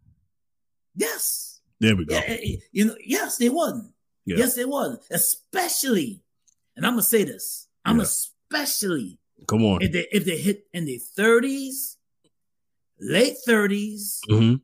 [0.95, 2.15] Yes, There we go.
[2.15, 3.75] yeah, eh, eh, you know, yes, they would.
[4.25, 4.37] Yeah.
[4.39, 4.99] Yes, they would.
[5.11, 6.23] Especially,
[6.77, 7.68] and I'm gonna say this.
[7.89, 8.05] I'm Yeah.
[8.05, 9.83] especially Come on.
[9.83, 11.97] if they if they hit in the 30s,
[13.01, 14.55] late 30s, Mm-hmm.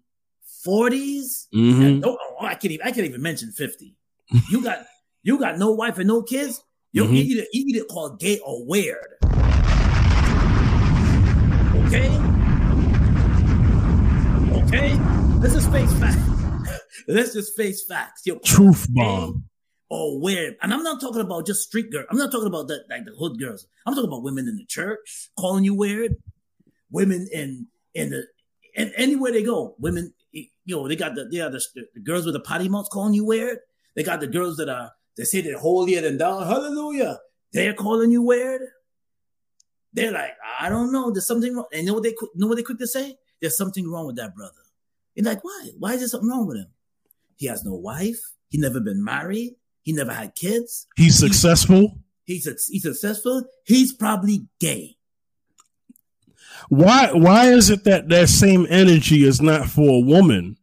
[0.68, 1.46] 40s.
[1.54, 2.00] Mm-hmm.
[2.04, 3.96] oh, I can't even I can't even mention 50.
[4.50, 4.84] You got
[5.22, 6.62] you got no wife and no kids.
[6.92, 7.14] You're Mhm.
[7.16, 9.16] either either called gay or weird.
[11.86, 12.08] Okay?
[14.62, 14.94] Okay?
[15.40, 16.80] Let's just face facts.
[17.08, 18.22] Let's just face facts.
[18.24, 19.44] You're Truth bomb.
[19.94, 20.56] Or weird.
[20.60, 22.06] And I'm not talking about just street girls.
[22.10, 23.66] I'm not talking about the, like the hood girls.
[23.86, 26.16] I'm talking about women in the church calling you weird.
[26.90, 28.24] Women in in the
[28.76, 30.12] and anywhere they go, women.
[30.32, 31.62] You know, they got the they got the,
[31.94, 33.58] the girls with the potty mouths calling you weird.
[33.94, 36.40] They got the girls that are they say they're holier than thou.
[36.40, 37.20] Hallelujah.
[37.52, 38.62] They're calling you weird.
[39.92, 41.12] They're like, I don't know.
[41.12, 41.66] There's something wrong.
[41.72, 43.16] And know what they know what they quick to say?
[43.40, 44.64] There's something wrong with that brother.
[45.14, 45.70] You're like, why?
[45.78, 46.68] Why is there something wrong with him?
[47.36, 48.32] He has no wife.
[48.48, 49.54] He never been married.
[49.84, 50.86] He never had kids.
[50.96, 51.98] He's successful.
[52.24, 53.44] He's he's successful.
[53.64, 54.96] He's probably gay.
[56.68, 60.56] Why why is it that that same energy is not for a woman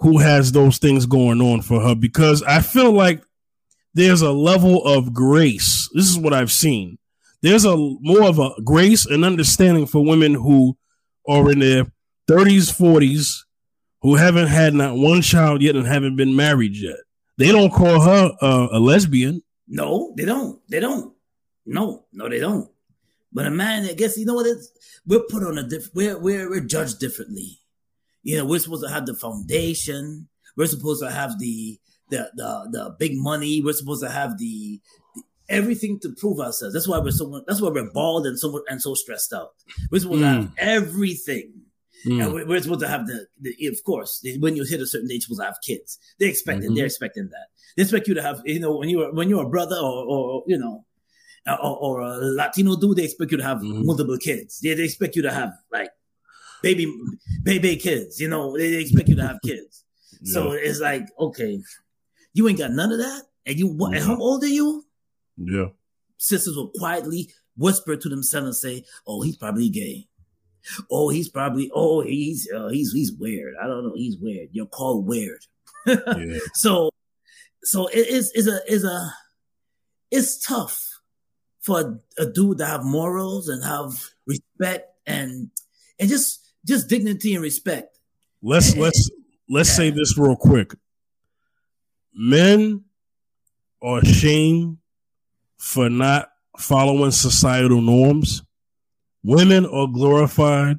[0.00, 1.94] who has those things going on for her?
[1.94, 3.22] Because I feel like
[3.94, 5.88] there's a level of grace.
[5.94, 6.98] This is what I've seen.
[7.42, 10.76] There's a more of a grace and understanding for women who
[11.26, 11.84] are in their
[12.28, 13.44] 30s, 40s,
[14.02, 16.98] who haven't had not one child yet and haven't been married yet.
[17.40, 19.42] They don't call her uh, a lesbian.
[19.66, 20.60] No, they don't.
[20.68, 21.14] They don't.
[21.64, 22.68] No, no, they don't.
[23.32, 24.70] But a man, I guess you know what is.
[25.06, 25.88] We're put on a diff.
[25.94, 27.60] We're we're we're judged differently.
[28.22, 30.28] You know, we're supposed to have the foundation.
[30.54, 31.78] We're supposed to have the
[32.10, 33.62] the the, the big money.
[33.64, 34.80] We're supposed to have the,
[35.14, 36.74] the everything to prove ourselves.
[36.74, 37.42] That's why we're so.
[37.46, 39.52] That's why we're bald and so and so stressed out.
[39.90, 41.59] We're supposed to have everything.
[42.06, 42.24] Mm.
[42.24, 45.10] And we're, we're supposed to have the, the, of course, when you hit a certain
[45.12, 45.98] age, you're supposed to have kids.
[46.18, 46.70] They expect it.
[46.70, 46.76] Mhm.
[46.76, 47.46] They're expecting that.
[47.76, 50.44] They expect you to have, you know, when you're, when you're a brother or, or
[50.46, 50.84] you know,
[51.46, 53.84] or, or a Latino dude, they expect you to have Mhm.
[53.84, 54.60] multiple kids.
[54.60, 55.90] They, they expect you to have like
[56.62, 56.92] baby,
[57.42, 59.84] baby kids, you know, they, they expect you to have kids.
[60.24, 61.62] So it's like, okay,
[62.34, 63.22] you ain't got none of that.
[63.46, 64.84] And you, what, and how old are you?
[65.38, 65.68] yeah.
[66.18, 70.08] sisters will quietly whisper to themselves and say, "Oh, he's probably gay.
[70.90, 71.70] Oh, he's probably.
[71.74, 73.54] Oh, he's uh, he's he's weird.
[73.62, 73.94] I don't know.
[73.94, 74.50] He's weird.
[74.52, 75.44] You're called weird.
[75.86, 76.38] Yeah.
[76.54, 76.90] So,
[77.62, 79.12] so it is is a is a
[80.10, 81.00] it's tough
[81.60, 83.92] for a, a dude to have morals and have
[84.26, 85.50] respect and
[85.98, 87.98] and just just dignity and respect.
[88.42, 89.10] Let's let's
[89.48, 90.74] let's say this real quick.
[92.14, 92.84] Men
[93.82, 94.78] are ashamed
[95.58, 98.42] for not following societal norms.
[99.22, 100.78] Women are glorified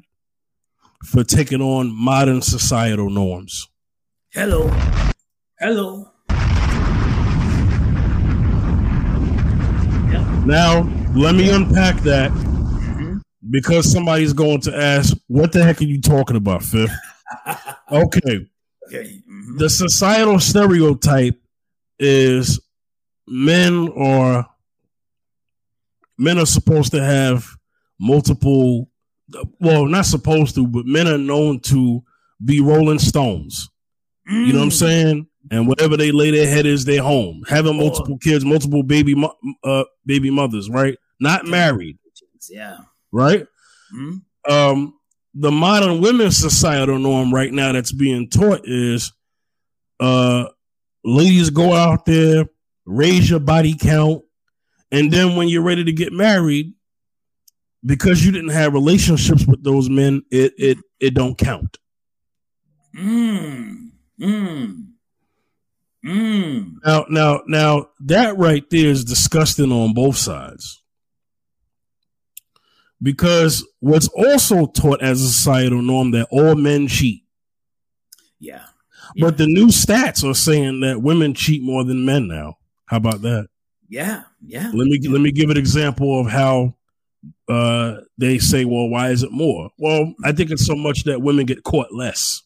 [1.04, 3.68] for taking on modern societal norms.
[4.32, 4.68] Hello,
[5.60, 6.08] hello.
[10.44, 10.82] Now,
[11.14, 13.18] let me unpack that mm-hmm.
[13.48, 16.90] because somebody's going to ask, what the heck are you talking about, Fifth?
[17.92, 18.48] okay.
[18.88, 19.22] Okay.
[19.30, 19.58] Mm-hmm.
[19.58, 21.40] The societal stereotype
[22.00, 22.58] is
[23.28, 24.48] men are
[26.18, 27.56] men are supposed to have
[28.02, 28.90] multiple
[29.60, 32.02] well, not supposed to, but men are known to
[32.44, 33.70] be rolling stones.
[34.30, 34.46] Mm.
[34.46, 34.72] You know what I'm mm.
[34.72, 35.26] saying?
[35.50, 37.42] And whatever they lay their head is their home.
[37.48, 39.14] Having multiple kids, multiple baby
[39.64, 40.96] uh, baby mothers, right?
[41.20, 41.98] Not married.
[42.50, 42.78] Yeah.
[43.10, 43.46] Right?
[43.94, 44.22] Mm.
[44.48, 44.94] Um
[45.34, 49.12] the modern women's societal norm right now that's being taught is
[50.00, 50.46] uh
[51.04, 52.46] ladies go out there,
[52.84, 54.22] raise your body count,
[54.90, 56.74] and then when you're ready to get married,
[57.84, 61.78] because you didn't have relationships with those men, it it it don't count.
[62.96, 63.90] Mm.
[64.20, 64.86] Mm.
[66.04, 66.74] Mm.
[66.84, 70.82] Now, now, now, that right there is disgusting on both sides.
[73.00, 77.24] Because what's also taught as a societal norm that all men cheat.
[78.38, 78.64] Yeah.
[79.14, 79.26] yeah.
[79.26, 82.58] But the new stats are saying that women cheat more than men now.
[82.86, 83.48] How about that?
[83.88, 84.70] Yeah, yeah.
[84.72, 86.76] Let me let me give an example of how
[87.52, 91.22] uh, they say, "Well, why is it more?" Well, I think it's so much that
[91.22, 92.42] women get caught less.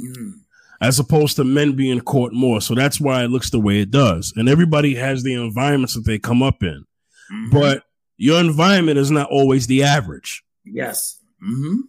[0.00, 0.40] Mm
[0.80, 2.60] as opposed to men being caught more.
[2.60, 4.32] So that's why it looks the way it does.
[4.36, 6.84] And everybody has the environments that they come up in.
[7.32, 7.50] Mm-hmm.
[7.50, 7.84] But
[8.16, 10.42] your environment is not always the average.
[10.64, 11.18] Yes.
[11.42, 11.80] Mm-hmm.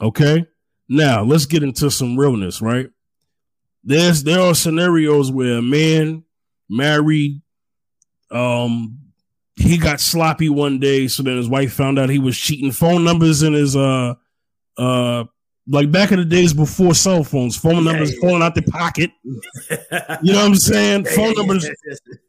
[0.00, 0.46] Okay.
[0.88, 2.88] Now let's get into some realness, right?
[3.84, 6.24] There's there are scenarios where a man
[6.68, 7.42] married,
[8.30, 8.98] um,
[9.56, 13.04] he got sloppy one day, so then his wife found out he was cheating phone
[13.04, 14.14] numbers in his uh
[14.78, 15.24] uh
[15.68, 18.28] like back in the days before cell phones, phone numbers yeah, yeah.
[18.28, 19.10] falling out the pocket.
[19.24, 21.04] you know what I'm saying?
[21.04, 21.68] phone numbers.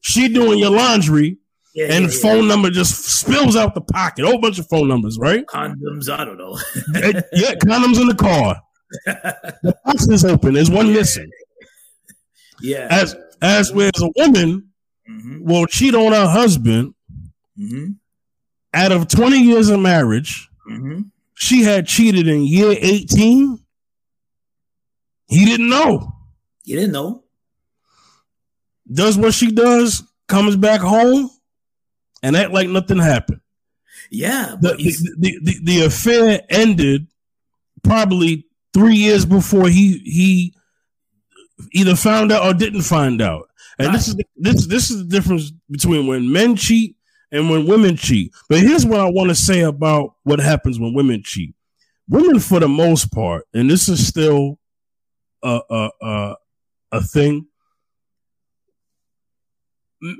[0.02, 1.38] She doing your laundry,
[1.76, 4.26] and phone number just spills out the pocket.
[4.26, 5.46] A whole bunch of phone numbers, right?
[5.48, 6.10] Condoms.
[6.10, 6.58] I don't know.
[7.34, 8.62] yeah, condoms in the car.
[9.06, 10.54] the box is open.
[10.54, 11.30] There's one missing.
[12.62, 12.88] Yeah.
[12.90, 14.70] As as whereas a woman
[15.10, 15.44] mm-hmm.
[15.44, 16.94] will cheat on her husband.
[17.60, 17.92] Mm-hmm.
[18.74, 20.50] Out of 20 years of marriage.
[20.70, 21.02] Mm-hmm
[21.36, 23.60] she had cheated in year 18.
[25.28, 26.14] He didn't know.
[26.64, 27.24] He didn't know.
[28.92, 31.30] Does what she does, comes back home,
[32.22, 33.42] and act like nothing happened.
[34.12, 34.56] Yeah.
[34.60, 37.08] The, the, the, the, the affair ended
[37.84, 40.56] probably three years before he he
[41.72, 43.50] either found out or didn't find out.
[43.80, 43.94] And right.
[43.94, 46.96] this is this this is the difference between when men cheat
[47.34, 48.32] and when women cheat.
[48.48, 51.56] But here's what I want to say about what happens when women cheat.
[52.08, 54.60] Women, for the most part, and this is still
[55.42, 56.36] a a a,
[56.94, 57.48] a thing.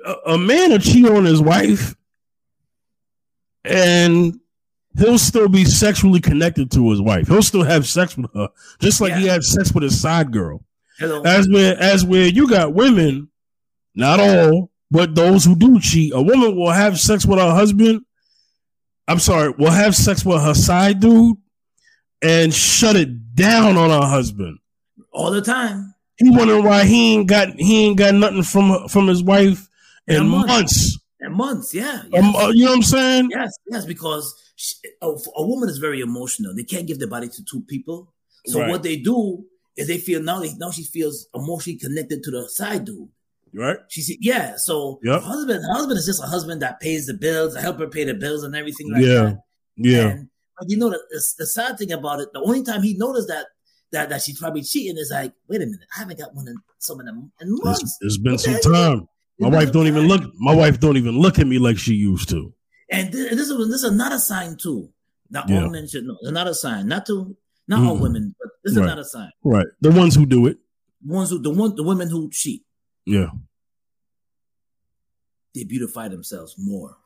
[0.06, 1.96] A, a man will cheat on his wife,
[3.64, 4.40] and
[4.98, 7.28] he'll still be sexually connected to his wife.
[7.28, 8.50] He'll still have sex with her,
[8.80, 9.20] just like yeah.
[9.20, 10.64] he had sex with his side girl.
[10.98, 11.22] Hello.
[11.24, 13.30] As where as where you got women,
[13.94, 18.06] not all, but those who do cheat, a woman will have sex with her husband.
[19.08, 21.36] I'm sorry, will have sex with her side dude
[22.22, 24.60] and shut it down on her husband
[25.12, 25.96] all the time.
[26.18, 29.68] He wondering why he ain't got he ain't got nothing from from his wife
[30.08, 30.48] in, in months.
[30.48, 31.00] months.
[31.22, 32.04] In months, yeah.
[32.12, 32.24] Yes.
[32.24, 33.30] Um, you know what I'm saying?
[33.32, 33.86] Yes, yes.
[33.86, 36.54] Because she, a, a, woman is very emotional.
[36.56, 38.14] They can't give their body to two people.
[38.46, 38.70] So right.
[38.70, 39.44] what they do
[39.76, 43.10] is they feel now they now she feels emotionally connected to the side dude.
[43.54, 43.78] Right.
[43.90, 44.56] She said, yeah.
[44.58, 45.22] So yep.
[45.22, 48.14] husband, husband is just a husband that pays the bills, I help her pay the
[48.14, 49.14] bills and everything like yeah.
[49.14, 49.40] that.
[49.78, 50.08] Yeah.
[50.08, 51.00] And, but you know, the,
[51.38, 53.48] the, sad thing about it, the only time he noticed that,
[53.92, 56.56] that, that she's probably cheating is like, wait a minute, I haven't got one in
[56.80, 57.82] some of them in months.
[57.82, 59.08] it's, it's been some time.
[59.40, 62.30] My wife don't even look, my wife don't even look at me like she used
[62.30, 62.54] to.
[62.92, 64.90] And this, this is, this is another sign too.
[65.30, 65.64] Not yeah.
[65.64, 66.18] all men should know.
[66.22, 66.88] Another sign.
[66.88, 67.36] Not to,
[67.68, 67.88] not mm.
[67.88, 68.86] all women, but this is right.
[68.86, 69.32] another sign.
[69.44, 69.66] Right.
[69.82, 70.58] The ones who do it.
[71.04, 72.64] The ones who, the one, the women who cheat.
[73.06, 73.28] Yeah
[75.54, 76.98] they beautify themselves more.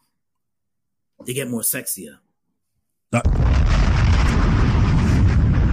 [1.25, 2.17] They get more sexier.
[3.11, 3.21] Uh,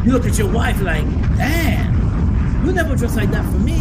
[0.05, 1.05] you look at your wife like,
[1.37, 3.79] damn, you never dress like that for me.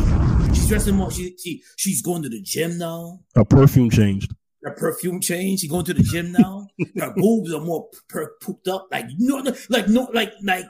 [0.53, 1.11] She's dressing more.
[1.11, 3.21] She, she she's going to the gym now.
[3.35, 4.33] Her perfume changed.
[4.63, 5.61] Her perfume changed.
[5.61, 6.67] She's going to the gym now.
[6.99, 8.87] Her boobs are more per- pooped up.
[8.91, 10.65] Like no, no, like no, like like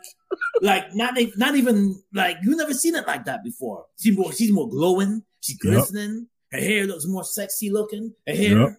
[0.61, 3.85] like not not even like you never seen it like that before.
[3.99, 5.23] She's more she's more glowing.
[5.43, 6.27] She's glistening.
[6.51, 6.61] Yep.
[6.61, 8.13] Her hair looks more sexy looking.
[8.25, 8.77] Her hair, yep.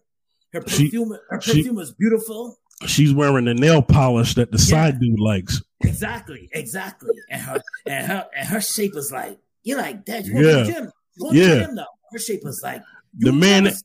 [0.55, 2.59] her perfume, she, her perfume she, is beautiful.
[2.87, 4.65] She's wearing the nail polish that the yeah.
[4.65, 5.63] side dude likes.
[5.83, 7.11] Exactly, exactly.
[7.31, 10.65] And her and her and her shape is like you're like, Dad, you yeah.
[10.65, 10.93] to gym.
[11.17, 11.49] You yeah.
[11.49, 11.87] to gym now.
[12.13, 12.83] Her shape is like
[13.19, 13.65] the man.
[13.65, 13.77] Never,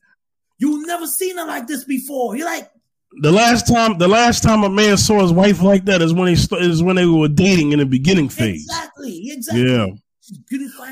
[0.58, 2.36] You never seen her like this before.
[2.36, 2.70] You're like,
[3.20, 6.28] the last time the last time a man saw his wife like that is when
[6.28, 8.64] he is when they were dating in the beginning phase.
[8.64, 9.30] Exactly.
[9.30, 9.70] Exactly.
[9.70, 9.86] Yeah.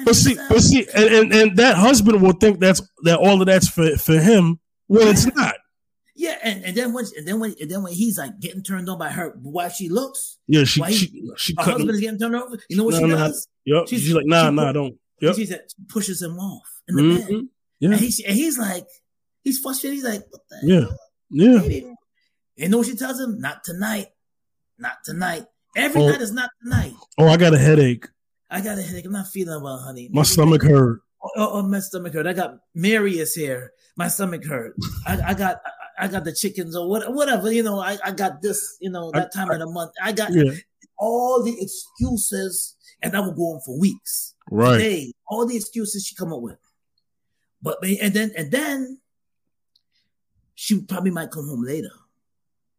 [0.04, 3.46] But see, but see, and, and, and, that husband will think that's that all of
[3.46, 5.10] that's for, for him when yeah.
[5.12, 5.54] it's not.
[6.16, 8.88] Yeah, and, and then when and then when and then when he's like getting turned
[8.88, 10.38] on by her why she looks.
[10.48, 12.58] Yeah, she she, she, she her husband is getting turned on.
[12.68, 13.48] You know what no, she does?
[13.66, 13.88] Yep.
[13.88, 14.96] She's, she's like, nah, she nah, don't.
[15.20, 15.36] Yep.
[15.36, 15.48] She
[15.88, 17.16] pushes him off in the mm-hmm.
[17.16, 17.48] bed.
[17.80, 17.90] Yeah.
[17.90, 18.86] And, he, and he's like,
[19.42, 19.96] he's frustrated.
[19.96, 20.80] He's like, what the Yeah.
[20.80, 20.98] Hell?
[21.30, 21.60] Yeah.
[21.60, 21.96] And
[22.56, 23.38] You know what she tells him?
[23.40, 24.06] Not tonight.
[24.78, 25.44] Not tonight.
[25.76, 26.08] Every oh.
[26.08, 26.94] night is not tonight.
[27.18, 28.08] Oh, I got a headache.
[28.50, 29.04] I got a headache.
[29.04, 30.08] I'm not feeling well, honey.
[30.12, 31.00] My Maybe stomach hurt.
[31.22, 32.26] Oh, oh, oh, my stomach hurt.
[32.26, 33.72] I got Marius here.
[33.96, 34.74] My stomach hurt.
[35.06, 35.60] I, I got
[35.98, 37.52] I, I got the chickens or what, whatever.
[37.52, 38.78] You know, I, I got this.
[38.80, 39.92] You know, that time I, of the month.
[40.02, 40.52] I got yeah.
[40.98, 44.34] all the excuses, and I would go on for weeks.
[44.50, 44.78] Right.
[44.78, 46.58] Today, all the excuses she come up with.
[47.60, 49.00] But and then and then
[50.54, 51.90] she probably might come home later.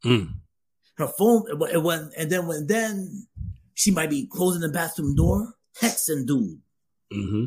[0.03, 0.33] Mm.
[0.97, 3.27] Her phone when and then when then
[3.73, 6.59] she might be closing the bathroom door, texting dude.
[7.13, 7.45] Mm-hmm.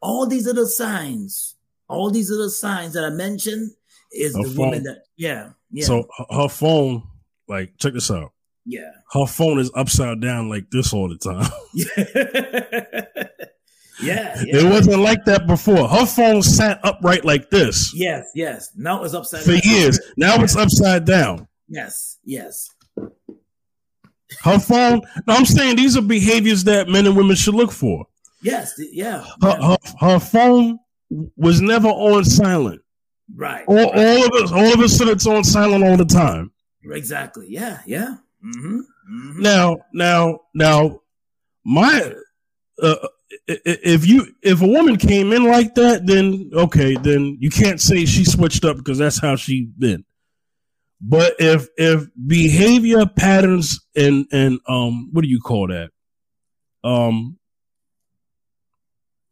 [0.00, 1.56] All these little signs,
[1.88, 3.72] all these little signs that I mentioned
[4.12, 4.56] is her the phone.
[4.56, 5.84] woman that yeah yeah.
[5.84, 7.02] So her phone,
[7.48, 8.32] like check this out.
[8.64, 8.90] Yeah.
[9.12, 11.50] Her phone is upside down like this all the time.
[11.74, 13.24] yeah.
[14.02, 15.86] Yeah, yeah, It wasn't like that before.
[15.88, 17.92] Her phone sat upright like this.
[17.94, 18.70] Yes, yes.
[18.76, 19.60] Now it's upside for down.
[19.64, 20.00] years.
[20.16, 21.46] Now it's upside down.
[21.68, 22.70] Yes, yes.
[24.42, 25.02] Her phone.
[25.26, 28.06] No, I'm saying these are behaviors that men and women should look for.
[28.42, 29.24] Yes, yeah.
[29.42, 30.78] Her, her, her phone
[31.36, 32.82] was never on silent.
[33.34, 33.64] Right.
[33.66, 33.94] All, right.
[33.94, 36.52] all of us, all of a sudden, it's on silent all the time.
[36.84, 37.46] Exactly.
[37.48, 37.80] Yeah.
[37.86, 38.16] Yeah.
[38.44, 38.78] Mm-hmm.
[38.78, 39.42] Mm-hmm.
[39.42, 41.00] Now, now, now,
[41.64, 42.14] my
[42.82, 42.96] uh,
[43.46, 48.04] if you if a woman came in like that, then okay, then you can't say
[48.04, 50.04] she switched up because that's how she been.
[51.00, 55.90] But if if behavior patterns and and um what do you call that?
[56.82, 57.38] Um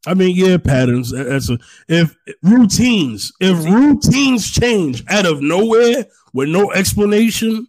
[0.07, 1.13] I mean, yeah, patterns.
[1.13, 1.59] That's a
[1.89, 3.33] if routines.
[3.41, 7.69] If routines change out of nowhere with no explanation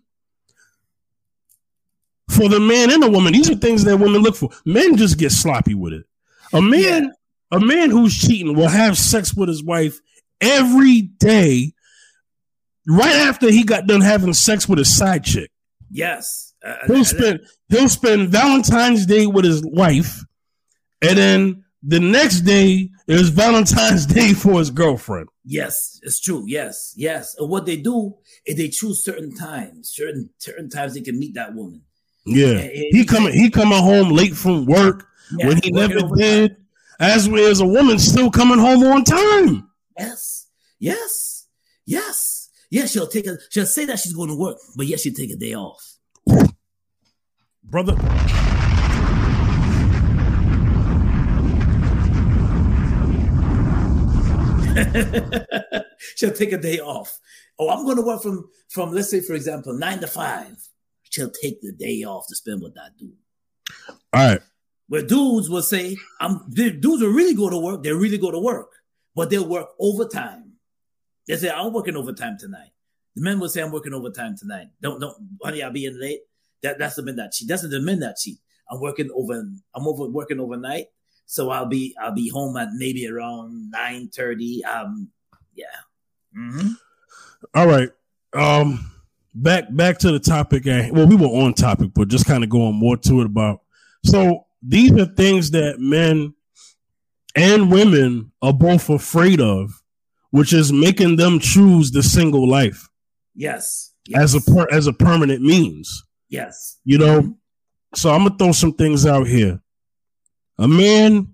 [2.29, 4.49] for the man and the woman, these are things that women look for.
[4.65, 6.05] Men just get sloppy with it.
[6.53, 7.57] A man, yeah.
[7.57, 9.99] a man who's cheating will have sex with his wife
[10.41, 11.73] every day,
[12.87, 15.49] right after he got done having sex with his side chick.
[15.89, 20.23] Yes, uh, he'll spend he'll spend Valentine's Day with his wife,
[21.01, 25.27] and then the next day is Valentine's Day for his girlfriend.
[25.45, 26.45] Yes, it's true.
[26.47, 27.35] Yes, yes.
[27.37, 28.15] And what they do
[28.45, 31.81] is they choose certain times, certain certain times they can meet that woman.
[32.25, 35.05] Yeah, and, and he coming he coming home late from work
[35.37, 36.57] yeah, when he never did.
[36.99, 39.69] As as a woman still coming home on time.
[39.97, 40.47] Yes,
[40.79, 41.47] yes,
[41.85, 42.32] yes,
[42.73, 42.91] yes.
[42.91, 43.37] She'll take a.
[43.49, 45.97] She'll say that she's going to work, but yes, she'll take a day off.
[47.63, 47.95] Brother.
[56.15, 57.19] she'll take a day off.
[57.59, 60.55] Oh, I'm going to work from from let's say for example nine to five.
[61.03, 63.13] She'll take the day off to spend with that dude.
[64.11, 64.41] All right.
[64.87, 67.83] Where dudes will say, "I'm." Dudes will really go to work.
[67.83, 68.69] They really go to work,
[69.15, 70.42] but they'll work overtime.
[71.27, 72.71] They say, "I'm working overtime tonight."
[73.15, 76.21] The men will say, "I'm working overtime tonight." Don't don't, honey, I'll be in late.
[76.61, 77.47] That that's the men that cheat.
[77.47, 78.39] That's the men that cheat.
[78.69, 79.33] I'm working over.
[79.75, 80.87] I'm over working overnight,
[81.25, 84.63] so I'll be I'll be home at maybe around nine thirty.
[84.65, 85.09] Um,
[85.53, 85.65] yeah.
[86.37, 86.69] Mm-hmm.
[87.53, 87.89] All right.
[88.33, 88.91] Um,
[89.35, 90.63] back back to the topic.
[90.65, 93.61] Well, we were on topic, but just kind of going more to it about.
[94.05, 96.33] So these are things that men
[97.35, 99.82] and women are both afraid of,
[100.33, 102.89] which is making them choose the single life.
[103.35, 103.93] Yes.
[104.07, 104.19] yes.
[104.19, 106.05] As a per, as a permanent means.
[106.27, 106.79] Yes.
[106.83, 107.37] You know,
[107.93, 109.61] so I'm gonna throw some things out here.
[110.57, 111.27] A man,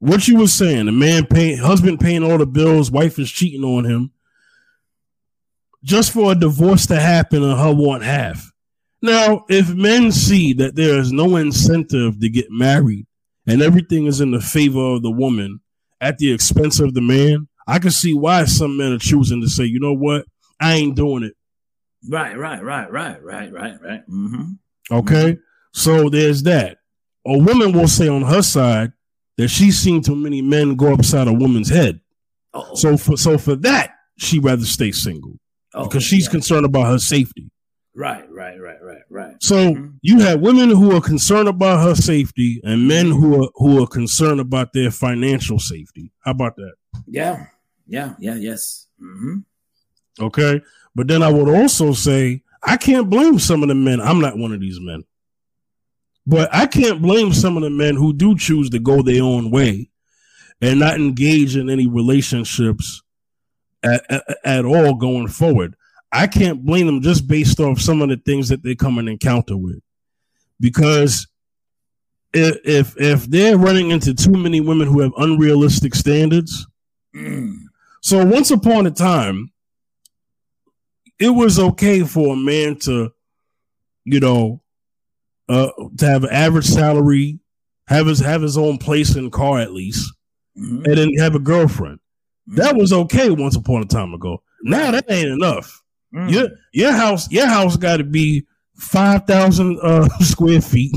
[0.00, 3.62] what you were saying, a man paying husband paying all the bills, wife is cheating
[3.62, 4.10] on him.
[5.84, 8.50] Just for a divorce to happen and her want half.
[9.00, 13.06] Now, if men see that there is no incentive to get married
[13.46, 15.60] and everything is in the favor of the woman
[16.00, 19.48] at the expense of the man, I can see why some men are choosing to
[19.48, 20.26] say, you know what,
[20.60, 21.34] I ain't doing it.
[22.08, 24.00] Right, right, right, right, right, right, right.
[24.08, 24.52] Mm-hmm.
[24.90, 25.40] Okay, mm-hmm.
[25.72, 26.78] so there's that.
[27.26, 28.92] A woman will say on her side
[29.36, 32.00] that she's seen too many men go upside a woman's head.
[32.52, 32.74] Uh-oh.
[32.74, 35.38] So for so for that, she rather stay single
[35.74, 36.32] oh, because she's yeah.
[36.32, 37.51] concerned about her safety.
[37.94, 39.34] Right, right, right, right, right.
[39.40, 39.88] So mm-hmm.
[40.00, 43.86] you have women who are concerned about her safety and men who are who are
[43.86, 46.10] concerned about their financial safety.
[46.24, 46.72] How about that?
[47.06, 47.46] Yeah,
[47.86, 48.86] yeah, yeah, yes.
[49.00, 50.24] Mm-hmm.
[50.24, 50.62] Okay.
[50.94, 54.00] But then I would also say, I can't blame some of the men.
[54.00, 55.04] I'm not one of these men.
[56.26, 59.50] But I can't blame some of the men who do choose to go their own
[59.50, 59.90] way
[60.60, 63.02] and not engage in any relationships
[63.82, 65.74] at, at, at all going forward.
[66.12, 69.08] I can't blame them just based off some of the things that they come and
[69.08, 69.80] encounter with.
[70.60, 71.26] Because
[72.34, 76.66] if if, if they're running into too many women who have unrealistic standards,
[77.14, 77.56] mm.
[78.02, 79.52] so once upon a time,
[81.18, 83.12] it was okay for a man to,
[84.04, 84.60] you know,
[85.48, 87.38] uh, to have an average salary,
[87.86, 90.12] have his have his own place and car at least,
[90.58, 90.84] mm-hmm.
[90.84, 91.98] and then have a girlfriend.
[92.48, 92.56] Mm-hmm.
[92.56, 94.42] That was okay once upon a time ago.
[94.62, 95.81] Now that ain't enough.
[96.14, 96.28] Mm-hmm.
[96.28, 98.46] Your your house your house got to be
[98.76, 100.94] five thousand uh, square feet.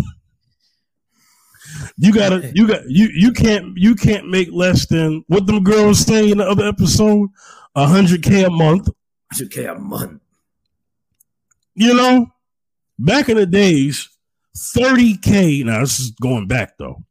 [1.97, 5.99] You gotta, you got, you you can't, you can't make less than what them girls
[5.99, 7.29] say in the other episode,
[7.75, 8.89] hundred k a month.
[9.31, 10.21] Hundred k a month.
[11.75, 12.27] You know,
[12.99, 14.09] back in the days,
[14.55, 15.63] thirty k.
[15.63, 17.03] Now this is going back though.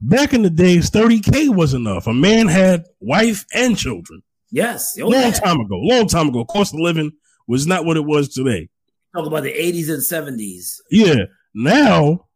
[0.00, 2.06] Back in the days, thirty k was enough.
[2.06, 4.22] A man had wife and children.
[4.50, 5.30] Yes, oh, long yeah.
[5.30, 5.76] time ago.
[5.76, 6.44] Long time ago.
[6.44, 7.12] Cost of living
[7.46, 8.68] was not what it was today.
[9.14, 10.80] Talk about the eighties and seventies.
[10.90, 11.24] Yeah.
[11.54, 12.26] Now,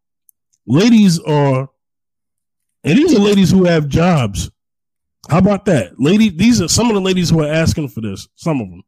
[0.67, 1.69] ladies are
[2.85, 4.51] and these are ladies who have jobs.
[5.29, 5.99] How about that?
[5.99, 8.29] Lady, these are some of the ladies who are asking for this.
[8.37, 8.83] Some of them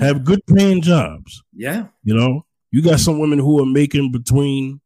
[0.00, 1.42] have good paying jobs.
[1.54, 1.86] Yeah.
[2.02, 4.80] You know, you got some women who are making between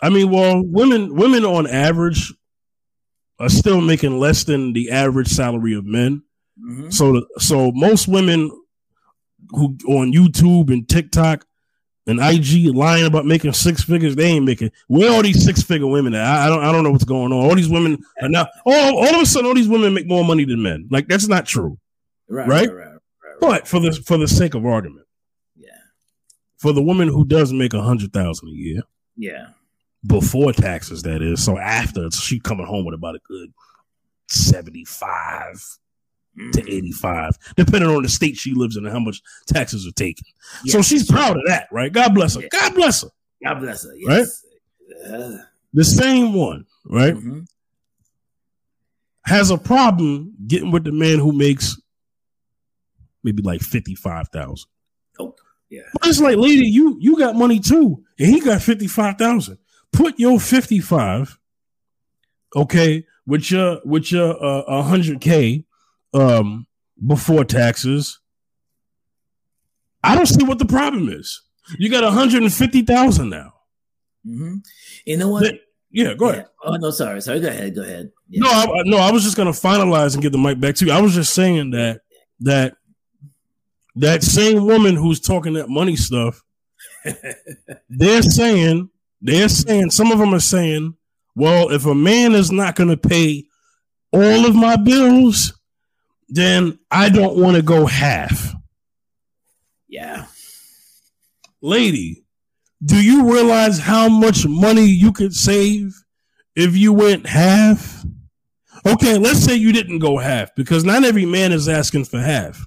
[0.00, 2.32] I mean, well, women women on average
[3.40, 6.22] are still making less than the average salary of men.
[6.60, 6.90] Mm-hmm.
[6.90, 8.50] So so most women
[9.50, 11.46] who on YouTube and TikTok
[12.06, 14.16] and IG lying about making six figures.
[14.16, 14.70] They ain't making.
[14.88, 16.24] Where all these six figure women at?
[16.24, 16.64] I, I, don't.
[16.64, 17.44] I don't know what's going on.
[17.44, 18.48] All these women are now.
[18.64, 20.88] All, all of a sudden, all these women make more money than men.
[20.90, 21.78] Like that's not true,
[22.28, 22.48] right?
[22.48, 22.68] Right.
[22.68, 25.06] right, right, right but for the for the sake of argument,
[25.54, 25.68] yeah.
[26.56, 28.82] For the woman who does make a hundred thousand a year,
[29.16, 29.48] yeah,
[30.06, 31.44] before taxes, that is.
[31.44, 33.52] So after, she coming home with about a good
[34.28, 35.62] seventy five
[36.38, 36.68] to mm-hmm.
[36.68, 40.24] 85, depending on the state she lives in and how much taxes are taken.
[40.64, 40.72] Yes.
[40.72, 41.92] So she's proud of that, right?
[41.92, 42.42] God bless her.
[42.50, 43.08] God bless her.
[43.44, 43.94] God bless her.
[43.96, 44.44] Yes.
[45.10, 45.40] Right?
[45.74, 47.14] The same one, right?
[47.14, 47.40] Mm-hmm.
[49.24, 51.78] Has a problem getting with the man who makes
[53.22, 54.68] maybe like 55,000.
[55.18, 55.34] Oh,
[55.68, 55.82] yeah.
[55.92, 59.58] But it's like, lady, you you got money too, and he got 55,000.
[59.92, 61.38] Put your 55,
[62.56, 65.64] okay, with your with your uh, 100k
[66.14, 66.66] um,
[67.06, 68.20] before taxes.
[70.02, 71.42] I don't see what the problem is.
[71.78, 73.52] You got 150,000 now.
[74.26, 74.56] Mm-hmm.
[75.04, 75.54] You know what?
[75.90, 76.46] yeah, go ahead.
[76.62, 77.40] Oh no, sorry, sorry.
[77.40, 78.10] Go ahead, go ahead.
[78.28, 78.42] Yeah.
[78.42, 80.92] No, I, no, I was just gonna finalize and get the mic back to you.
[80.92, 82.02] I was just saying that
[82.40, 82.74] that
[83.96, 86.42] that same woman who's talking that money stuff,
[87.88, 88.90] they're saying
[89.22, 90.94] they're saying some of them are saying,
[91.34, 93.46] well, if a man is not gonna pay
[94.12, 95.57] all of my bills,
[96.28, 98.54] then I don't want to go half.
[99.88, 100.26] Yeah.
[101.60, 102.24] Lady,
[102.84, 105.94] do you realize how much money you could save
[106.54, 108.04] if you went half?
[108.86, 112.64] Okay, let's say you didn't go half because not every man is asking for half.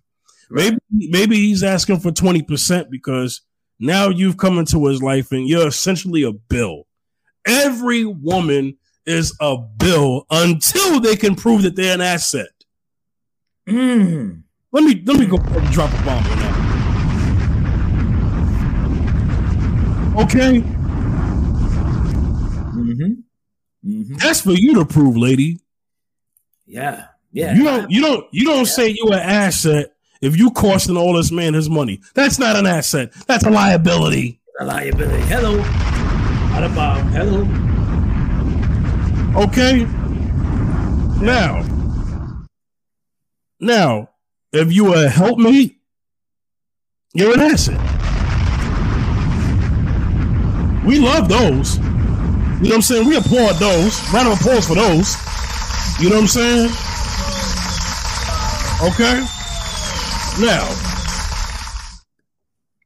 [0.50, 3.42] Maybe maybe he's asking for 20% because
[3.80, 6.84] now you've come into his life and you're essentially a bill.
[7.48, 12.50] Every woman is a bill until they can prove that they're an asset.
[13.72, 14.44] Mm.
[14.72, 16.72] Let me let me go and drop a bomb on that.
[20.24, 20.62] Okay.
[22.72, 23.14] Mm-hmm.
[23.86, 24.16] Mm-hmm.
[24.16, 25.60] That's for you to prove, lady.
[26.66, 27.06] Yeah.
[27.32, 27.54] Yeah.
[27.56, 28.64] You don't you don't you don't yeah.
[28.64, 32.02] say you're an asset if you costing all this man his money.
[32.14, 33.14] That's not an asset.
[33.28, 34.42] That's a liability.
[34.60, 35.24] A liability.
[35.24, 35.56] Hello.
[36.52, 37.08] Not a bomb.
[37.10, 37.48] Hello.
[39.44, 39.86] Okay.
[41.24, 41.64] Now,
[43.62, 44.10] now,
[44.52, 45.78] if you a me,
[47.14, 47.80] you're an asset.
[50.86, 51.78] We love those.
[51.78, 53.08] You know what I'm saying?
[53.08, 54.02] We applaud those.
[54.12, 55.16] Round of applause for those.
[56.00, 56.72] You know what I'm saying?
[58.82, 59.26] Okay.
[60.40, 60.68] Now,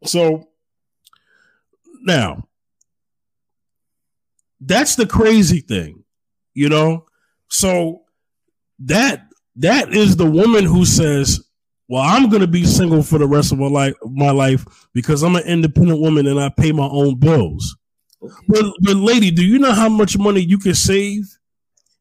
[0.03, 0.49] so
[2.01, 2.47] now,
[4.59, 6.03] that's the crazy thing,
[6.53, 7.05] you know.
[7.49, 8.03] So
[8.79, 9.24] that
[9.57, 11.43] that is the woman who says,
[11.87, 15.23] "Well, I'm going to be single for the rest of my life, my life because
[15.23, 17.75] I'm an independent woman and I pay my own bills."
[18.21, 18.45] Okay.
[18.47, 21.23] But, but, lady, do you know how much money you can save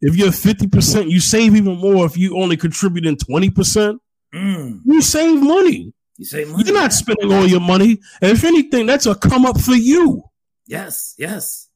[0.01, 1.11] if you're 50%?
[1.11, 3.99] You save even more if you only contribute in 20%.
[4.35, 4.81] Mm.
[4.85, 5.93] You save money.
[6.17, 6.65] You save money.
[6.65, 8.01] You're not spending all your money.
[8.23, 10.23] And if anything, that's a come up for you.
[10.67, 11.69] Yes, yes,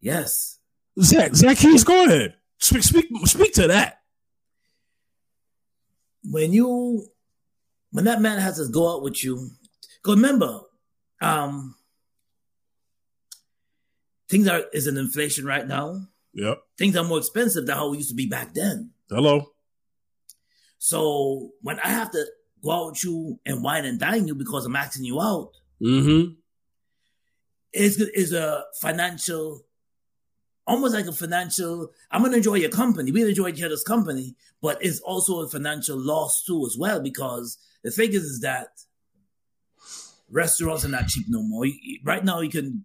[0.00, 0.58] yes.
[1.00, 2.34] Zach, Zacchaeus, go ahead.
[2.58, 4.00] Speak, speak, speak to that.
[6.30, 7.06] When you,
[7.92, 9.50] when that man has to go out with you,
[10.04, 10.60] remember,
[11.20, 11.74] um,
[14.28, 16.06] things are is an inflation right now.
[16.34, 16.62] Yep.
[16.78, 18.90] Things are more expensive than how it used to be back then.
[19.08, 19.52] Hello.
[20.78, 22.26] So when I have to
[22.62, 26.32] go out with you and wine and dine you because I'm asking you out, mm-hmm.
[27.72, 29.64] is is a financial,
[30.66, 31.92] almost like a financial.
[32.10, 33.12] I'm gonna enjoy your company.
[33.12, 37.58] We enjoy each other's company, but it's also a financial loss too as well because
[37.82, 38.68] the thing is, is that
[40.30, 41.66] restaurants are not cheap no more.
[42.04, 42.84] Right now, you can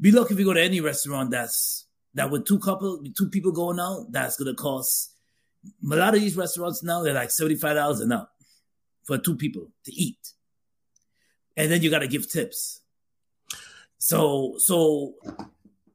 [0.00, 3.52] be lucky if you go to any restaurant that's that with two couple, two people
[3.52, 5.12] going out, that's gonna cost.
[5.90, 8.32] A lot of these restaurants now they're like seventy five dollars and up
[9.04, 10.32] for two people to eat,
[11.56, 12.82] and then you got to give tips.
[13.98, 15.14] So, so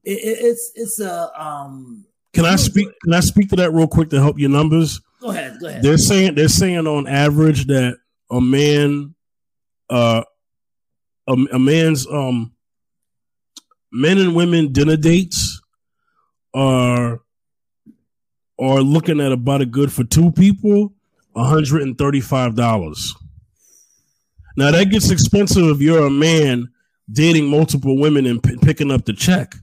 [0.04, 2.06] it, it's it's a um.
[2.34, 2.88] Can I speak?
[3.04, 5.02] Can I speak to that real quick to help your numbers?
[5.20, 5.58] Go ahead.
[5.60, 5.84] Go ahead.
[5.84, 7.98] They're saying they're saying on average that
[8.32, 9.14] a man,
[9.90, 10.24] uh,
[11.28, 12.54] a, a man's um
[13.92, 15.62] men and women dinner dates
[16.54, 17.22] are
[18.60, 20.94] are looking at about a good for two people,
[21.36, 23.16] $135.
[24.56, 26.70] Now that gets expensive if you're a man
[27.12, 29.56] dating multiple women and p- picking up the check.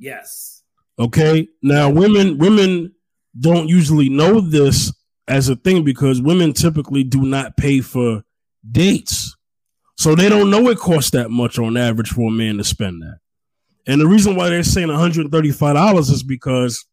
[0.00, 0.62] Yes.
[0.98, 1.48] Okay.
[1.62, 2.94] Now women women
[3.38, 4.92] don't usually know this
[5.28, 8.22] as a thing because women typically do not pay for
[8.68, 9.36] dates.
[9.96, 13.02] So they don't know it costs that much on average for a man to spend
[13.02, 13.18] that.
[13.86, 16.86] And the reason why they're saying $135 is because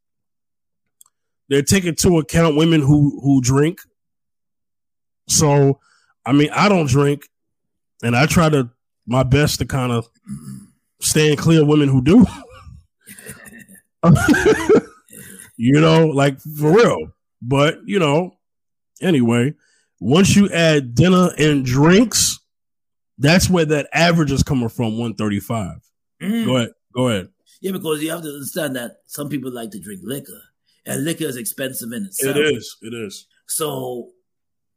[1.50, 3.80] they're taking into account women who who drink.
[5.28, 5.80] So,
[6.26, 7.24] I mean, I don't drink,
[8.04, 8.70] and I try to
[9.06, 10.08] my best to kind of
[11.00, 12.26] stand clear of women who do.
[15.58, 17.10] you know, like for real.
[17.42, 18.38] But you know,
[19.02, 19.54] anyway,
[20.00, 22.40] once you add dinner and drinks,
[23.18, 24.98] that's where that average is coming from.
[24.98, 25.78] One thirty five.
[26.22, 26.46] Mm.
[26.46, 26.70] Go ahead.
[26.94, 27.30] Go ahead.
[27.62, 30.42] Yeah, because you have to understand that some people like to drink liquor,
[30.86, 32.36] and liquor is expensive in itself.
[32.36, 32.78] It is.
[32.82, 33.28] It is.
[33.48, 34.10] So,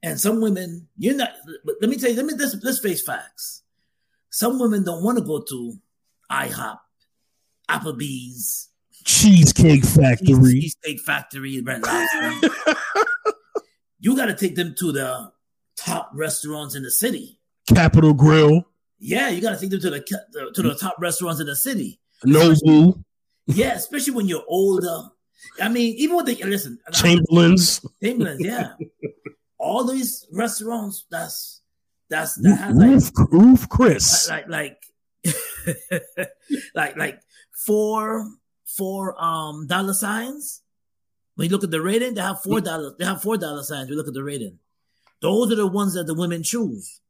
[0.03, 1.33] and some women, you're not.
[1.65, 2.17] But let me tell you.
[2.17, 3.63] Let me let's, let's face facts.
[4.31, 5.75] Some women don't want to go to
[6.31, 6.79] IHOP,
[7.69, 8.70] Applebee's,
[9.05, 12.49] Cheesecake Factory, Cheesecake Factory, Red Lobster.
[14.01, 15.33] you got to take them to the
[15.77, 17.39] top restaurants in the city.
[17.69, 18.65] Capital Grille.
[18.99, 22.01] Yeah, you got to take them to the to the top restaurants in the city.
[22.25, 23.03] Nobu.
[23.47, 24.87] Yeah, especially when you're older.
[24.89, 27.85] Uh, I mean, even with the listen, Chamberlain's.
[28.03, 28.75] Chamberlain's, yeah.
[29.59, 31.63] All these restaurants, that's
[32.09, 34.29] that's that has roof, like roof Chris.
[34.29, 34.83] Like like
[36.75, 37.21] like like
[37.67, 38.27] four
[38.77, 40.63] four um dollar signs.
[41.35, 42.95] When you look at the rating, they have four dollars.
[42.99, 43.89] They have four dollar signs.
[43.89, 44.59] We look at the rating.
[45.21, 47.01] Those are the ones that the women choose.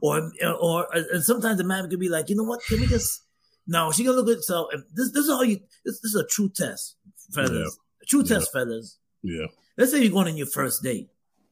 [0.00, 2.64] Or or and sometimes the man could be like, you know what?
[2.64, 3.22] Can we just
[3.66, 6.26] no, she gonna look at so this this is all you this, this is a
[6.26, 6.96] true test,
[7.34, 7.50] fellas.
[7.52, 8.02] Yeah.
[8.02, 8.60] A true test, yeah.
[8.60, 8.98] fellas.
[9.22, 9.46] Yeah.
[9.76, 11.08] Let's say you're going on your first date.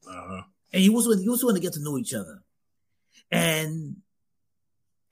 [0.06, 0.42] Uh-huh.
[0.72, 2.42] And you also you also want to get to know each other.
[3.30, 3.96] And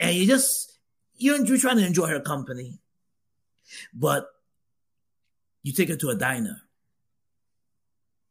[0.00, 0.78] and you just
[1.16, 2.78] you're, you're trying to enjoy her company.
[3.92, 4.26] But
[5.62, 6.62] you take her to a diner.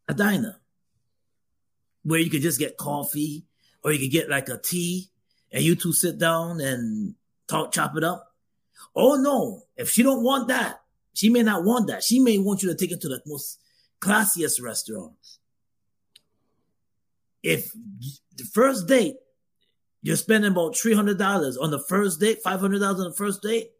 [0.07, 0.59] A diner.
[2.03, 3.45] Where you could just get coffee
[3.83, 5.09] or you could get like a tea
[5.51, 7.15] and you two sit down and
[7.47, 8.33] talk, chop it up.
[8.95, 10.81] Oh no, if she don't want that,
[11.13, 12.03] she may not want that.
[12.03, 13.59] She may want you to take her to the most
[13.99, 15.39] classiest restaurants.
[17.43, 17.71] If
[18.35, 19.15] the first date,
[20.01, 23.71] you're spending about $300 on the first date, $500 on the first date,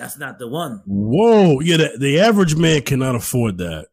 [0.00, 0.82] that's not the one.
[0.86, 1.60] Whoa.
[1.60, 3.88] Yeah, the, the average man cannot afford that.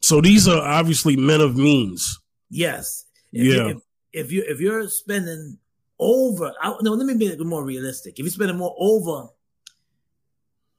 [0.00, 2.18] So these are obviously men of means.
[2.48, 3.04] Yes.
[3.32, 3.54] If yeah.
[3.54, 3.82] You, if,
[4.12, 5.58] if you if you're spending
[5.98, 6.52] over.
[6.60, 8.18] I, no, let me be more realistic.
[8.18, 9.28] If you're spending more over,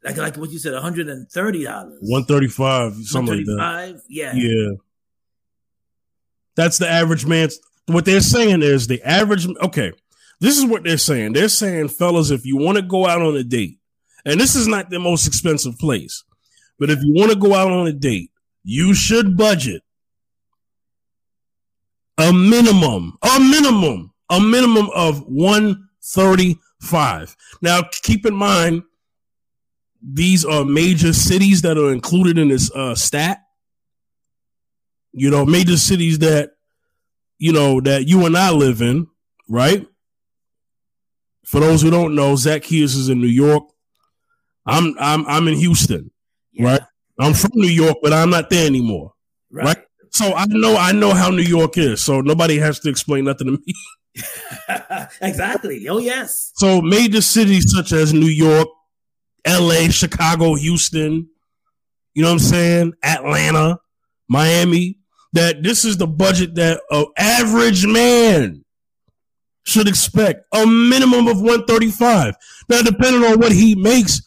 [0.03, 3.45] like like what you said, one hundred and thirty dollars, one thirty five, something like
[3.45, 4.01] that.
[4.09, 4.71] Yeah, yeah.
[6.55, 7.59] That's the average man's.
[7.85, 9.47] What they're saying is the average.
[9.61, 9.91] Okay,
[10.39, 11.33] this is what they're saying.
[11.33, 13.77] They're saying, fellas, if you want to go out on a date,
[14.25, 16.23] and this is not the most expensive place,
[16.79, 18.31] but if you want to go out on a date,
[18.63, 19.81] you should budget
[22.17, 27.35] a minimum, a minimum a minimum of 135.
[27.61, 28.83] Now, keep in mind,
[30.01, 33.39] these are major cities that are included in this uh, stat.
[35.11, 36.51] you know, major cities that,
[37.37, 39.07] you know, that you and I live in,
[39.49, 39.85] right?
[41.45, 43.65] For those who don't know, Zacchaeus is in New York.
[44.65, 46.11] I'm I'm I'm in Houston,
[46.51, 46.65] yeah.
[46.65, 46.81] right?
[47.19, 49.13] I'm from New York, but I'm not there anymore,
[49.51, 49.65] right.
[49.65, 49.77] right?
[50.11, 52.01] So I know I know how New York is.
[52.01, 53.73] So nobody has to explain nothing to me.
[55.21, 55.87] exactly.
[55.87, 56.51] Oh yes.
[56.55, 58.67] So major cities such as New York,
[59.45, 61.29] L.A., Chicago, Houston,
[62.13, 62.93] you know what I'm saying?
[63.03, 63.79] Atlanta,
[64.27, 64.97] Miami.
[65.33, 68.65] That this is the budget that an average man
[69.63, 72.35] should expect a minimum of 135.
[72.67, 74.21] Now, depending on what he makes,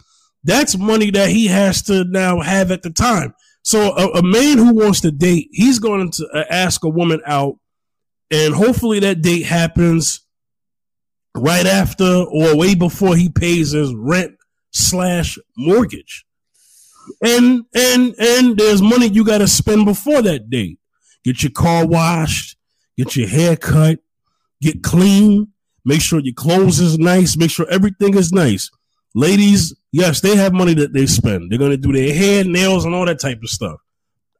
[0.44, 3.34] that's money that he has to now have at the time.
[3.62, 7.56] So, a, a man who wants to date, he's going to ask a woman out,
[8.30, 10.20] and hopefully that date happens
[11.34, 14.36] right after or way before he pays his rent
[14.70, 16.26] slash mortgage.
[17.22, 20.78] And and and there's money you got to spend before that date.
[21.24, 22.56] Get your car washed,
[22.96, 24.00] get your hair cut,
[24.60, 25.48] get clean,
[25.84, 28.70] make sure your clothes is nice, make sure everything is nice.
[29.14, 31.50] Ladies, yes, they have money that they spend.
[31.50, 33.80] They're gonna do their hair, nails, and all that type of stuff.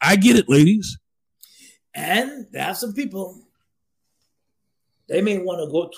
[0.01, 0.99] I get it, ladies.
[1.95, 3.41] And there are some people
[5.09, 5.91] they may want to go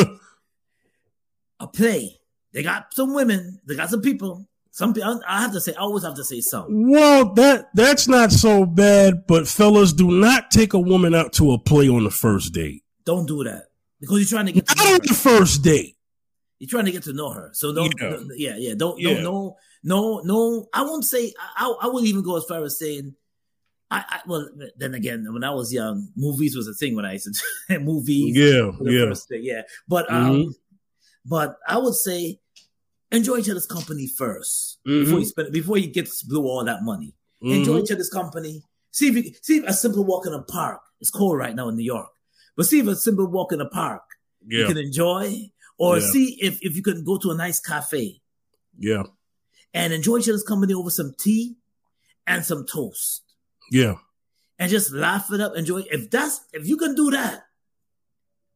[0.00, 0.18] to
[1.60, 2.16] a play.
[2.52, 4.46] They got some women, they got some people.
[4.72, 6.90] Some people, I have to say, I always have to say some.
[6.90, 11.52] Well, that that's not so bad, but fellas, do not take a woman out to
[11.52, 12.82] a play on the first date.
[13.04, 13.64] Don't do that
[14.00, 15.96] because you're trying to get to not on the first date.
[16.60, 17.92] You're trying to get to know her, so don't.
[17.98, 19.22] Yeah, yeah, yeah don't, yeah.
[19.22, 20.68] no, no, no.
[20.74, 21.32] I won't say.
[21.56, 23.14] I, I wouldn't even go as far as saying.
[23.90, 27.14] I, I, well, then again, when I was young, movies was a thing when I
[27.14, 27.34] used
[27.68, 28.36] to movies.
[28.36, 29.62] Yeah, yeah, yeah.
[29.88, 30.50] But um, mm-hmm.
[31.24, 32.38] but I would say
[33.10, 35.04] enjoy each other's company 1st mm-hmm.
[35.04, 37.14] before you spend before you get to blow all that money.
[37.42, 37.54] Mm-hmm.
[37.54, 38.62] Enjoy each other's company.
[38.90, 40.82] See if you see if a simple walk in a park.
[41.00, 42.10] It's cold right now in New York,
[42.54, 44.02] but see if a simple walk in a park
[44.46, 44.60] yeah.
[44.60, 45.50] you can enjoy,
[45.80, 46.06] or yeah.
[46.06, 48.20] see if if you can go to a nice cafe.
[48.78, 49.04] Yeah,
[49.72, 51.56] and enjoy each other's company over some tea
[52.26, 53.22] and some toast.
[53.72, 53.94] Yeah,
[54.58, 55.56] and just laugh it up.
[55.56, 55.82] Enjoy.
[55.90, 57.44] If that's if you can do that,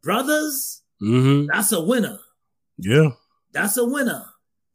[0.03, 1.47] brothers, mm-hmm.
[1.53, 2.19] that's a winner.
[2.77, 3.11] Yeah,
[3.53, 4.27] that's a winner.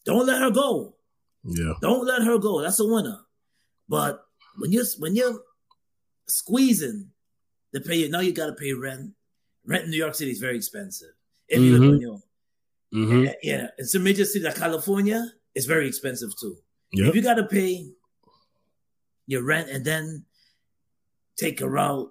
[0.06, 0.96] Don't let her go.
[1.44, 1.74] Yeah.
[1.82, 2.62] Don't let her go.
[2.62, 3.20] That's a winner.
[3.88, 4.26] But
[4.58, 5.40] when you're when you're
[6.28, 7.12] squeezing
[7.76, 9.12] to pay, now you got to pay rent.
[9.66, 11.10] Rent in New York City is very expensive.
[11.48, 11.84] If you mm-hmm.
[11.84, 12.20] live on your
[12.94, 13.24] mm-hmm.
[13.26, 15.26] yeah, yeah, in some major cities like California,
[15.56, 16.58] it's very expensive too.
[16.94, 17.10] Yep.
[17.10, 17.90] If you got to pay
[19.28, 20.26] your rent and then
[21.38, 22.10] take a out.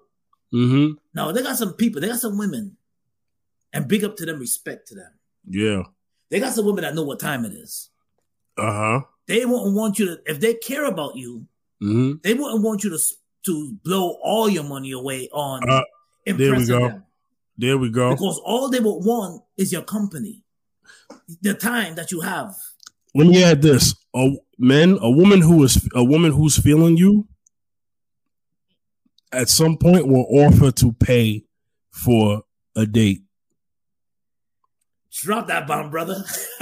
[0.54, 0.94] Mm-hmm.
[1.14, 2.00] No, they got some people.
[2.00, 2.76] They got some women,
[3.72, 5.12] and big up to them, respect to them.
[5.48, 5.82] Yeah.
[6.30, 7.90] They got some women that know what time it is.
[8.56, 9.00] Uh huh.
[9.26, 11.46] They won't want you to if they care about you.
[11.82, 12.18] Mm-hmm.
[12.22, 12.98] They wouldn't want you to
[13.46, 15.82] to blow all your money away on uh,
[16.26, 16.88] there we go.
[16.88, 17.04] Them.
[17.56, 18.10] There we go.
[18.10, 20.42] Because all they would want is your company,
[21.42, 22.54] the time that you have.
[23.14, 27.26] Let me add this: a men, a woman who is a woman who's feeling you,
[29.32, 31.44] at some point will offer to pay
[31.90, 32.42] for
[32.76, 33.22] a date.
[35.12, 36.24] Drop that bomb, brother.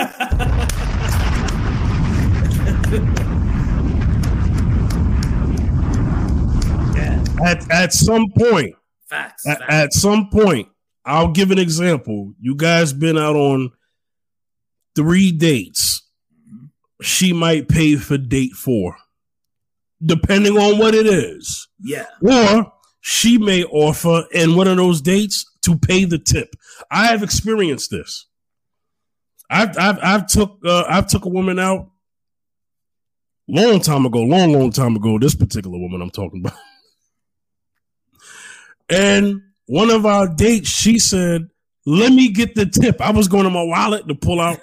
[6.94, 7.24] yeah.
[7.44, 8.74] At at some point,
[9.08, 9.72] facts, at, facts.
[9.72, 10.68] at some point,
[11.04, 12.32] I'll give an example.
[12.40, 13.70] You guys been out on
[14.96, 16.02] three dates.
[17.02, 18.96] She might pay for date four,
[20.04, 21.68] depending on what it is.
[21.78, 22.06] Yeah.
[22.22, 26.54] Or she may offer in one of those dates to pay the tip.
[26.90, 28.26] I have experienced this.
[29.50, 31.90] I've I've I've took uh, I've took a woman out
[33.48, 35.18] long time ago, long long time ago.
[35.18, 36.58] This particular woman I'm talking about,
[38.88, 41.48] and one of our dates, she said,
[41.84, 44.58] "Let me get the tip." I was going to my wallet to pull out.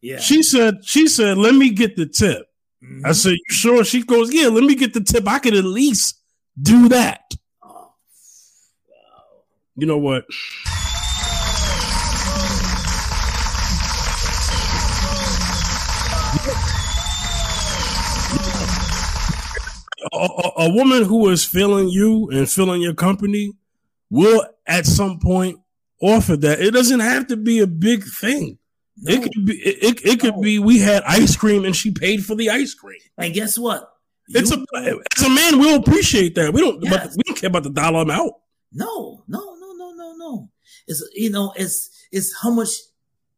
[0.00, 0.20] Yeah.
[0.20, 2.46] She said, "She said, let me get the tip."
[2.82, 3.06] Mm-hmm.
[3.06, 5.26] I said, "You sure?" She goes, "Yeah, let me get the tip.
[5.26, 6.20] I could at least
[6.60, 7.22] do that."
[7.62, 7.92] Oh,
[8.88, 9.42] wow.
[9.76, 10.24] You know what?
[20.12, 23.52] a, a, woman who is feeling you and feeling your company
[24.10, 25.58] will at some point
[26.00, 26.60] offer that.
[26.60, 28.57] It doesn't have to be a big thing.
[29.00, 29.14] No.
[29.14, 30.40] It could be it, it, could no.
[30.40, 32.98] be we had ice cream and she paid for the ice cream.
[33.16, 33.88] And guess what?
[34.28, 36.52] It's a as a man, we'll appreciate that.
[36.52, 36.92] We don't yes.
[36.92, 38.32] but we don't care about the dollar amount.
[38.72, 40.50] No, no, no, no, no, no.
[40.86, 42.68] It's you know, it's it's how much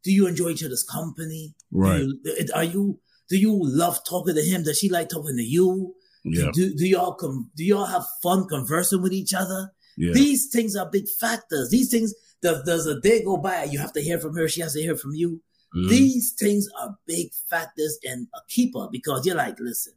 [0.03, 1.55] do you enjoy each other's company?
[1.71, 2.01] Right.
[2.01, 2.21] You,
[2.55, 4.65] are you do you love talking to him?
[4.65, 5.95] Does she like talking to you?
[6.25, 6.51] Yeah.
[6.53, 9.73] Do, do y'all com- do y'all have fun conversing with each other?
[9.97, 10.13] Yeah.
[10.13, 11.71] These things are big factors.
[11.71, 14.61] These things does does a day go by, you have to hear from her, she
[14.61, 15.41] has to hear from you.
[15.75, 15.89] Mm.
[15.89, 19.95] These things are big factors and a keeper because you're like, listen,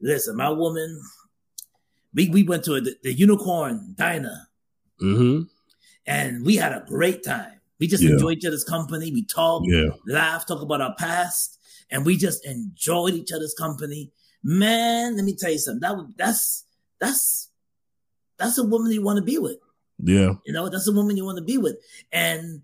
[0.00, 1.00] listen, my woman,
[2.14, 4.48] we, we went to a, the, the unicorn diner
[5.02, 5.42] mm-hmm.
[6.06, 7.60] and we had a great time.
[7.78, 8.12] We just yeah.
[8.12, 9.12] enjoyed each other's company.
[9.12, 9.90] We talked, yeah.
[10.06, 11.58] laughed, talk about our past,
[11.90, 14.12] and we just enjoyed each other's company.
[14.42, 15.80] Man, let me tell you something.
[15.80, 16.64] That that's
[16.98, 17.50] that's
[18.38, 19.58] that's a woman you want to be with.
[19.98, 21.76] Yeah, you know that's a woman you want to be with,
[22.12, 22.62] and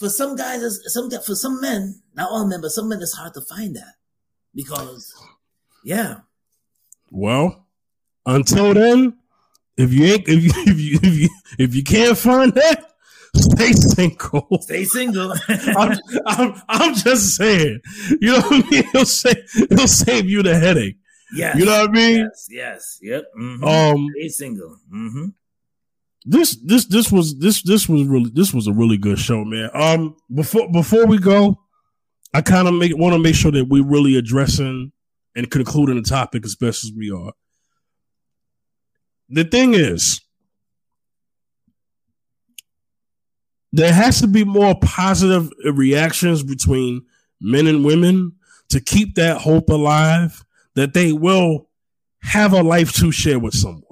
[0.00, 3.34] for some guys, some for some men, not all men, but some men, it's hard
[3.34, 3.94] to find that
[4.54, 5.14] because,
[5.84, 6.20] yeah.
[7.10, 7.66] Well,
[8.24, 9.18] until then,
[9.76, 11.28] if you ain't, if you, if you, if you,
[11.58, 12.92] if you can't find that,
[13.36, 14.48] stay single.
[14.62, 15.34] Stay single.
[15.48, 17.80] I'm, I'm, I'm, just saying.
[18.22, 18.84] You know what I mean?
[18.94, 20.96] It'll save, it'll save you the headache.
[21.34, 21.58] Yes.
[21.58, 22.18] You know what I mean?
[22.20, 22.46] Yes.
[22.50, 22.98] Yes.
[23.02, 23.24] Yep.
[23.38, 23.64] Mm-hmm.
[23.64, 24.08] Um.
[24.16, 24.78] Stay single.
[24.90, 25.26] Mm-hmm
[26.24, 29.70] this this this was this this was really this was a really good show, man.
[29.72, 31.58] Um, before before we go,
[32.34, 34.92] I kind of make want to make sure that we're really addressing
[35.34, 37.32] and concluding the topic as best as we are.
[39.30, 40.20] The thing is,
[43.72, 47.02] there has to be more positive reactions between
[47.40, 48.32] men and women
[48.70, 50.44] to keep that hope alive
[50.74, 51.68] that they will
[52.22, 53.89] have a life to share with someone.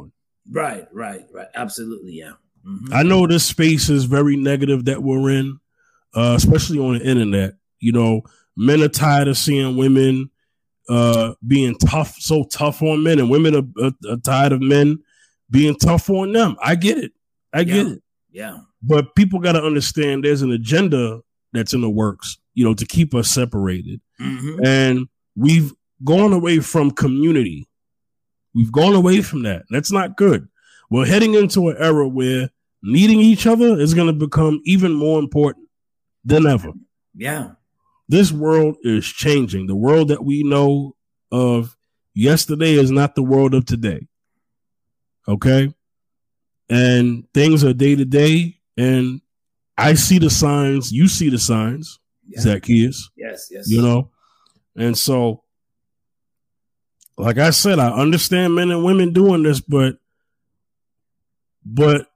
[0.50, 1.48] Right, right, right.
[1.54, 2.32] Absolutely, yeah.
[2.66, 2.92] Mm-hmm.
[2.92, 5.58] I know this space is very negative that we're in,
[6.14, 7.54] uh, especially on the internet.
[7.80, 8.22] You know,
[8.56, 10.30] men are tired of seeing women
[10.88, 14.98] uh, being tough, so tough on men, and women are, are, are, tired of men
[15.50, 16.56] being tough on them.
[16.62, 17.12] I get it.
[17.52, 17.92] I get yeah.
[17.92, 18.02] it.
[18.30, 18.58] Yeah.
[18.82, 21.20] But people got to understand there's an agenda
[21.52, 24.00] that's in the works, you know, to keep us separated.
[24.20, 24.64] Mm-hmm.
[24.64, 25.72] And we've
[26.04, 27.67] gone away from community.
[28.58, 29.66] We've gone away from that.
[29.70, 30.48] That's not good.
[30.90, 32.50] We're heading into an era where
[32.82, 35.68] needing each other is going to become even more important
[36.24, 36.72] than ever.
[37.14, 37.52] Yeah.
[38.08, 39.68] This world is changing.
[39.68, 40.96] The world that we know
[41.30, 41.76] of
[42.14, 44.08] yesterday is not the world of today.
[45.28, 45.72] Okay?
[46.68, 48.58] And things are day to day.
[48.76, 49.20] And
[49.76, 50.90] I see the signs.
[50.90, 52.40] You see the signs, yeah.
[52.40, 53.08] Zacchaeus.
[53.16, 53.70] Yes, yes.
[53.70, 54.10] You know?
[54.74, 55.44] And so
[57.18, 59.98] like I said, I understand men and women doing this, but
[61.64, 62.06] but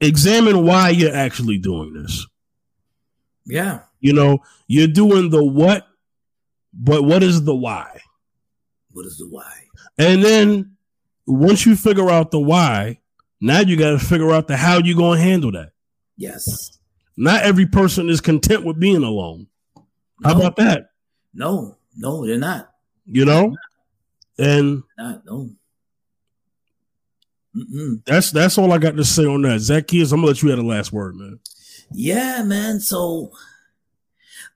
[0.00, 2.26] examine why you're actually doing this.
[3.44, 3.80] Yeah.
[4.00, 4.38] You know,
[4.68, 5.86] you're doing the what,
[6.72, 8.00] but what is the why?
[8.92, 9.52] What is the why?
[9.98, 10.76] And then
[11.26, 13.00] once you figure out the why,
[13.40, 15.72] now you got to figure out the how you're going to handle that.
[16.16, 16.78] Yes.
[17.16, 19.48] Not every person is content with being alone.
[19.76, 19.84] No.
[20.24, 20.90] How about that?
[21.34, 22.70] No, no, they're not.
[23.06, 23.56] You know?
[24.38, 25.50] And not no.
[27.56, 28.04] Mm-mm.
[28.04, 29.60] That's that's all I got to say on that.
[29.60, 31.40] Zacchaeus, I'm gonna let you have the last word, man.
[31.92, 32.80] Yeah, man.
[32.80, 33.32] So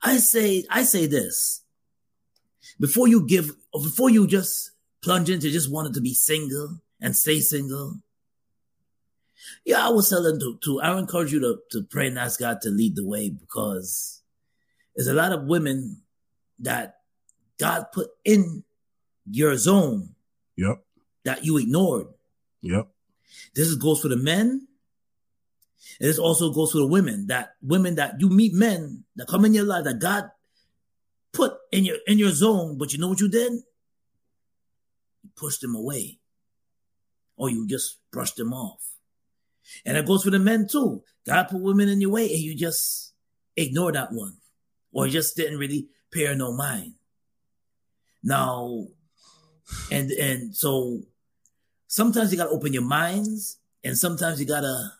[0.02, 1.64] I say I say this.
[2.78, 4.72] Before you give before you just
[5.02, 7.96] plunge into just wanting to be single and stay single.
[9.64, 12.60] Yeah, I was telling to, to I encourage you to, to pray and ask God
[12.62, 14.22] to lead the way because
[14.94, 16.02] there's a lot of women
[16.60, 16.96] that
[17.58, 18.64] God put in
[19.30, 20.14] your zone.
[20.56, 20.82] Yep.
[21.24, 22.06] That you ignored.
[22.62, 22.88] Yep.
[23.54, 24.66] This goes for the men.
[26.00, 27.26] And this also goes for the women.
[27.28, 30.30] That women that you meet men that come in your life that God
[31.32, 33.52] put in your in your zone, but you know what you did?
[35.22, 36.18] You pushed them away.
[37.36, 38.84] Or you just brushed them off.
[39.84, 41.02] And it goes for the men too.
[41.26, 43.12] God put women in your way and you just
[43.56, 44.36] ignore that one.
[44.92, 46.94] Or just didn't really pay no mind.
[48.22, 48.86] Now,
[49.90, 51.02] and and so
[51.86, 54.92] sometimes you gotta open your minds, and sometimes you gotta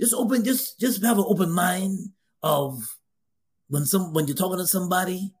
[0.00, 2.10] just open, just just have an open mind
[2.42, 2.96] of
[3.68, 5.32] when some when you're talking to somebody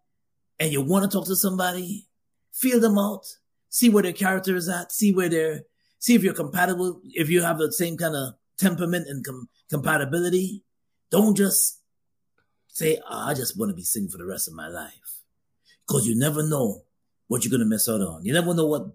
[0.58, 2.06] and you want to talk to somebody,
[2.52, 3.26] feel them out,
[3.68, 5.62] see where their character is at, see where they're,
[5.98, 10.64] see if you're compatible, if you have the same kind of temperament and com- compatibility.
[11.10, 11.80] Don't just
[12.68, 15.22] say, oh, I just want to be single for the rest of my life.
[15.86, 16.82] Because you never know
[17.28, 18.24] what you're going to miss out on.
[18.24, 18.88] You never know what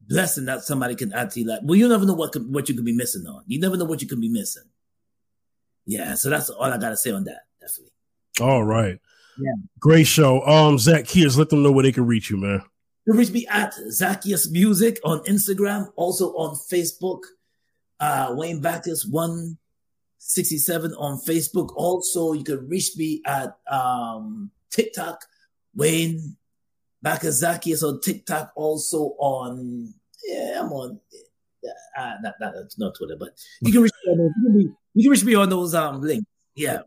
[0.00, 1.60] blessing that somebody can add to your life.
[1.64, 3.42] Well, you never know what could, what you could be missing on.
[3.46, 4.64] You never know what you could be missing.
[5.84, 7.42] Yeah, so that's all I got to say on that.
[7.60, 7.92] Definitely.
[8.40, 8.98] All right.
[9.38, 9.54] Yeah.
[9.80, 10.42] Great show.
[10.42, 12.62] Um, Zacchaeus, let them know where they can reach you, man.
[13.06, 17.20] You reach me at Zacchaeus Music on Instagram, also on Facebook.
[17.98, 21.72] Uh, Wayne Baptist 167 on Facebook.
[21.74, 25.24] Also, you can reach me at um, TikTok,
[25.74, 26.36] Wayne
[27.04, 29.92] Bakazaki is on TikTok, also on
[30.24, 31.00] yeah, I'm on
[31.98, 33.30] uh, not, not not Twitter, but
[33.60, 35.74] you can reach me on those, you, can be, you can reach me on those
[35.74, 36.26] um links.
[36.54, 36.80] Yeah.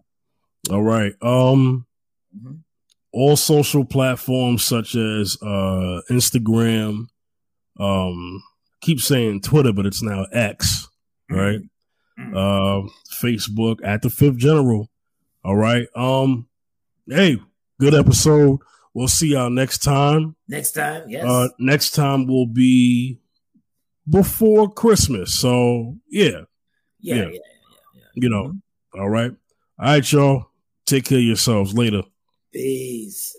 [0.69, 1.13] All right.
[1.21, 1.85] Um
[2.35, 2.55] mm-hmm.
[3.11, 7.07] all social platforms such as uh Instagram,
[7.79, 8.43] um
[8.81, 10.87] keep saying Twitter, but it's now X,
[11.29, 11.59] right?
[12.19, 12.35] Mm-hmm.
[12.35, 12.89] Uh
[13.21, 14.89] Facebook at the fifth general.
[15.43, 15.87] All right.
[15.95, 16.47] Um
[17.07, 17.37] hey,
[17.79, 18.59] good episode.
[18.95, 20.37] We'll see y'all next time.
[20.47, 21.25] Next time, yes.
[21.25, 23.19] Uh, next time will be
[24.09, 25.37] before Christmas.
[25.37, 26.43] So yeah.
[27.01, 27.23] Yeah, yeah, yeah.
[27.25, 27.39] yeah,
[27.93, 28.01] yeah.
[28.15, 28.43] You know.
[28.45, 28.99] Mm-hmm.
[29.01, 29.31] All right.
[29.77, 30.45] All right, y'all.
[30.85, 31.73] Take care of yourselves.
[31.73, 32.03] Later.
[32.53, 33.35] Peace.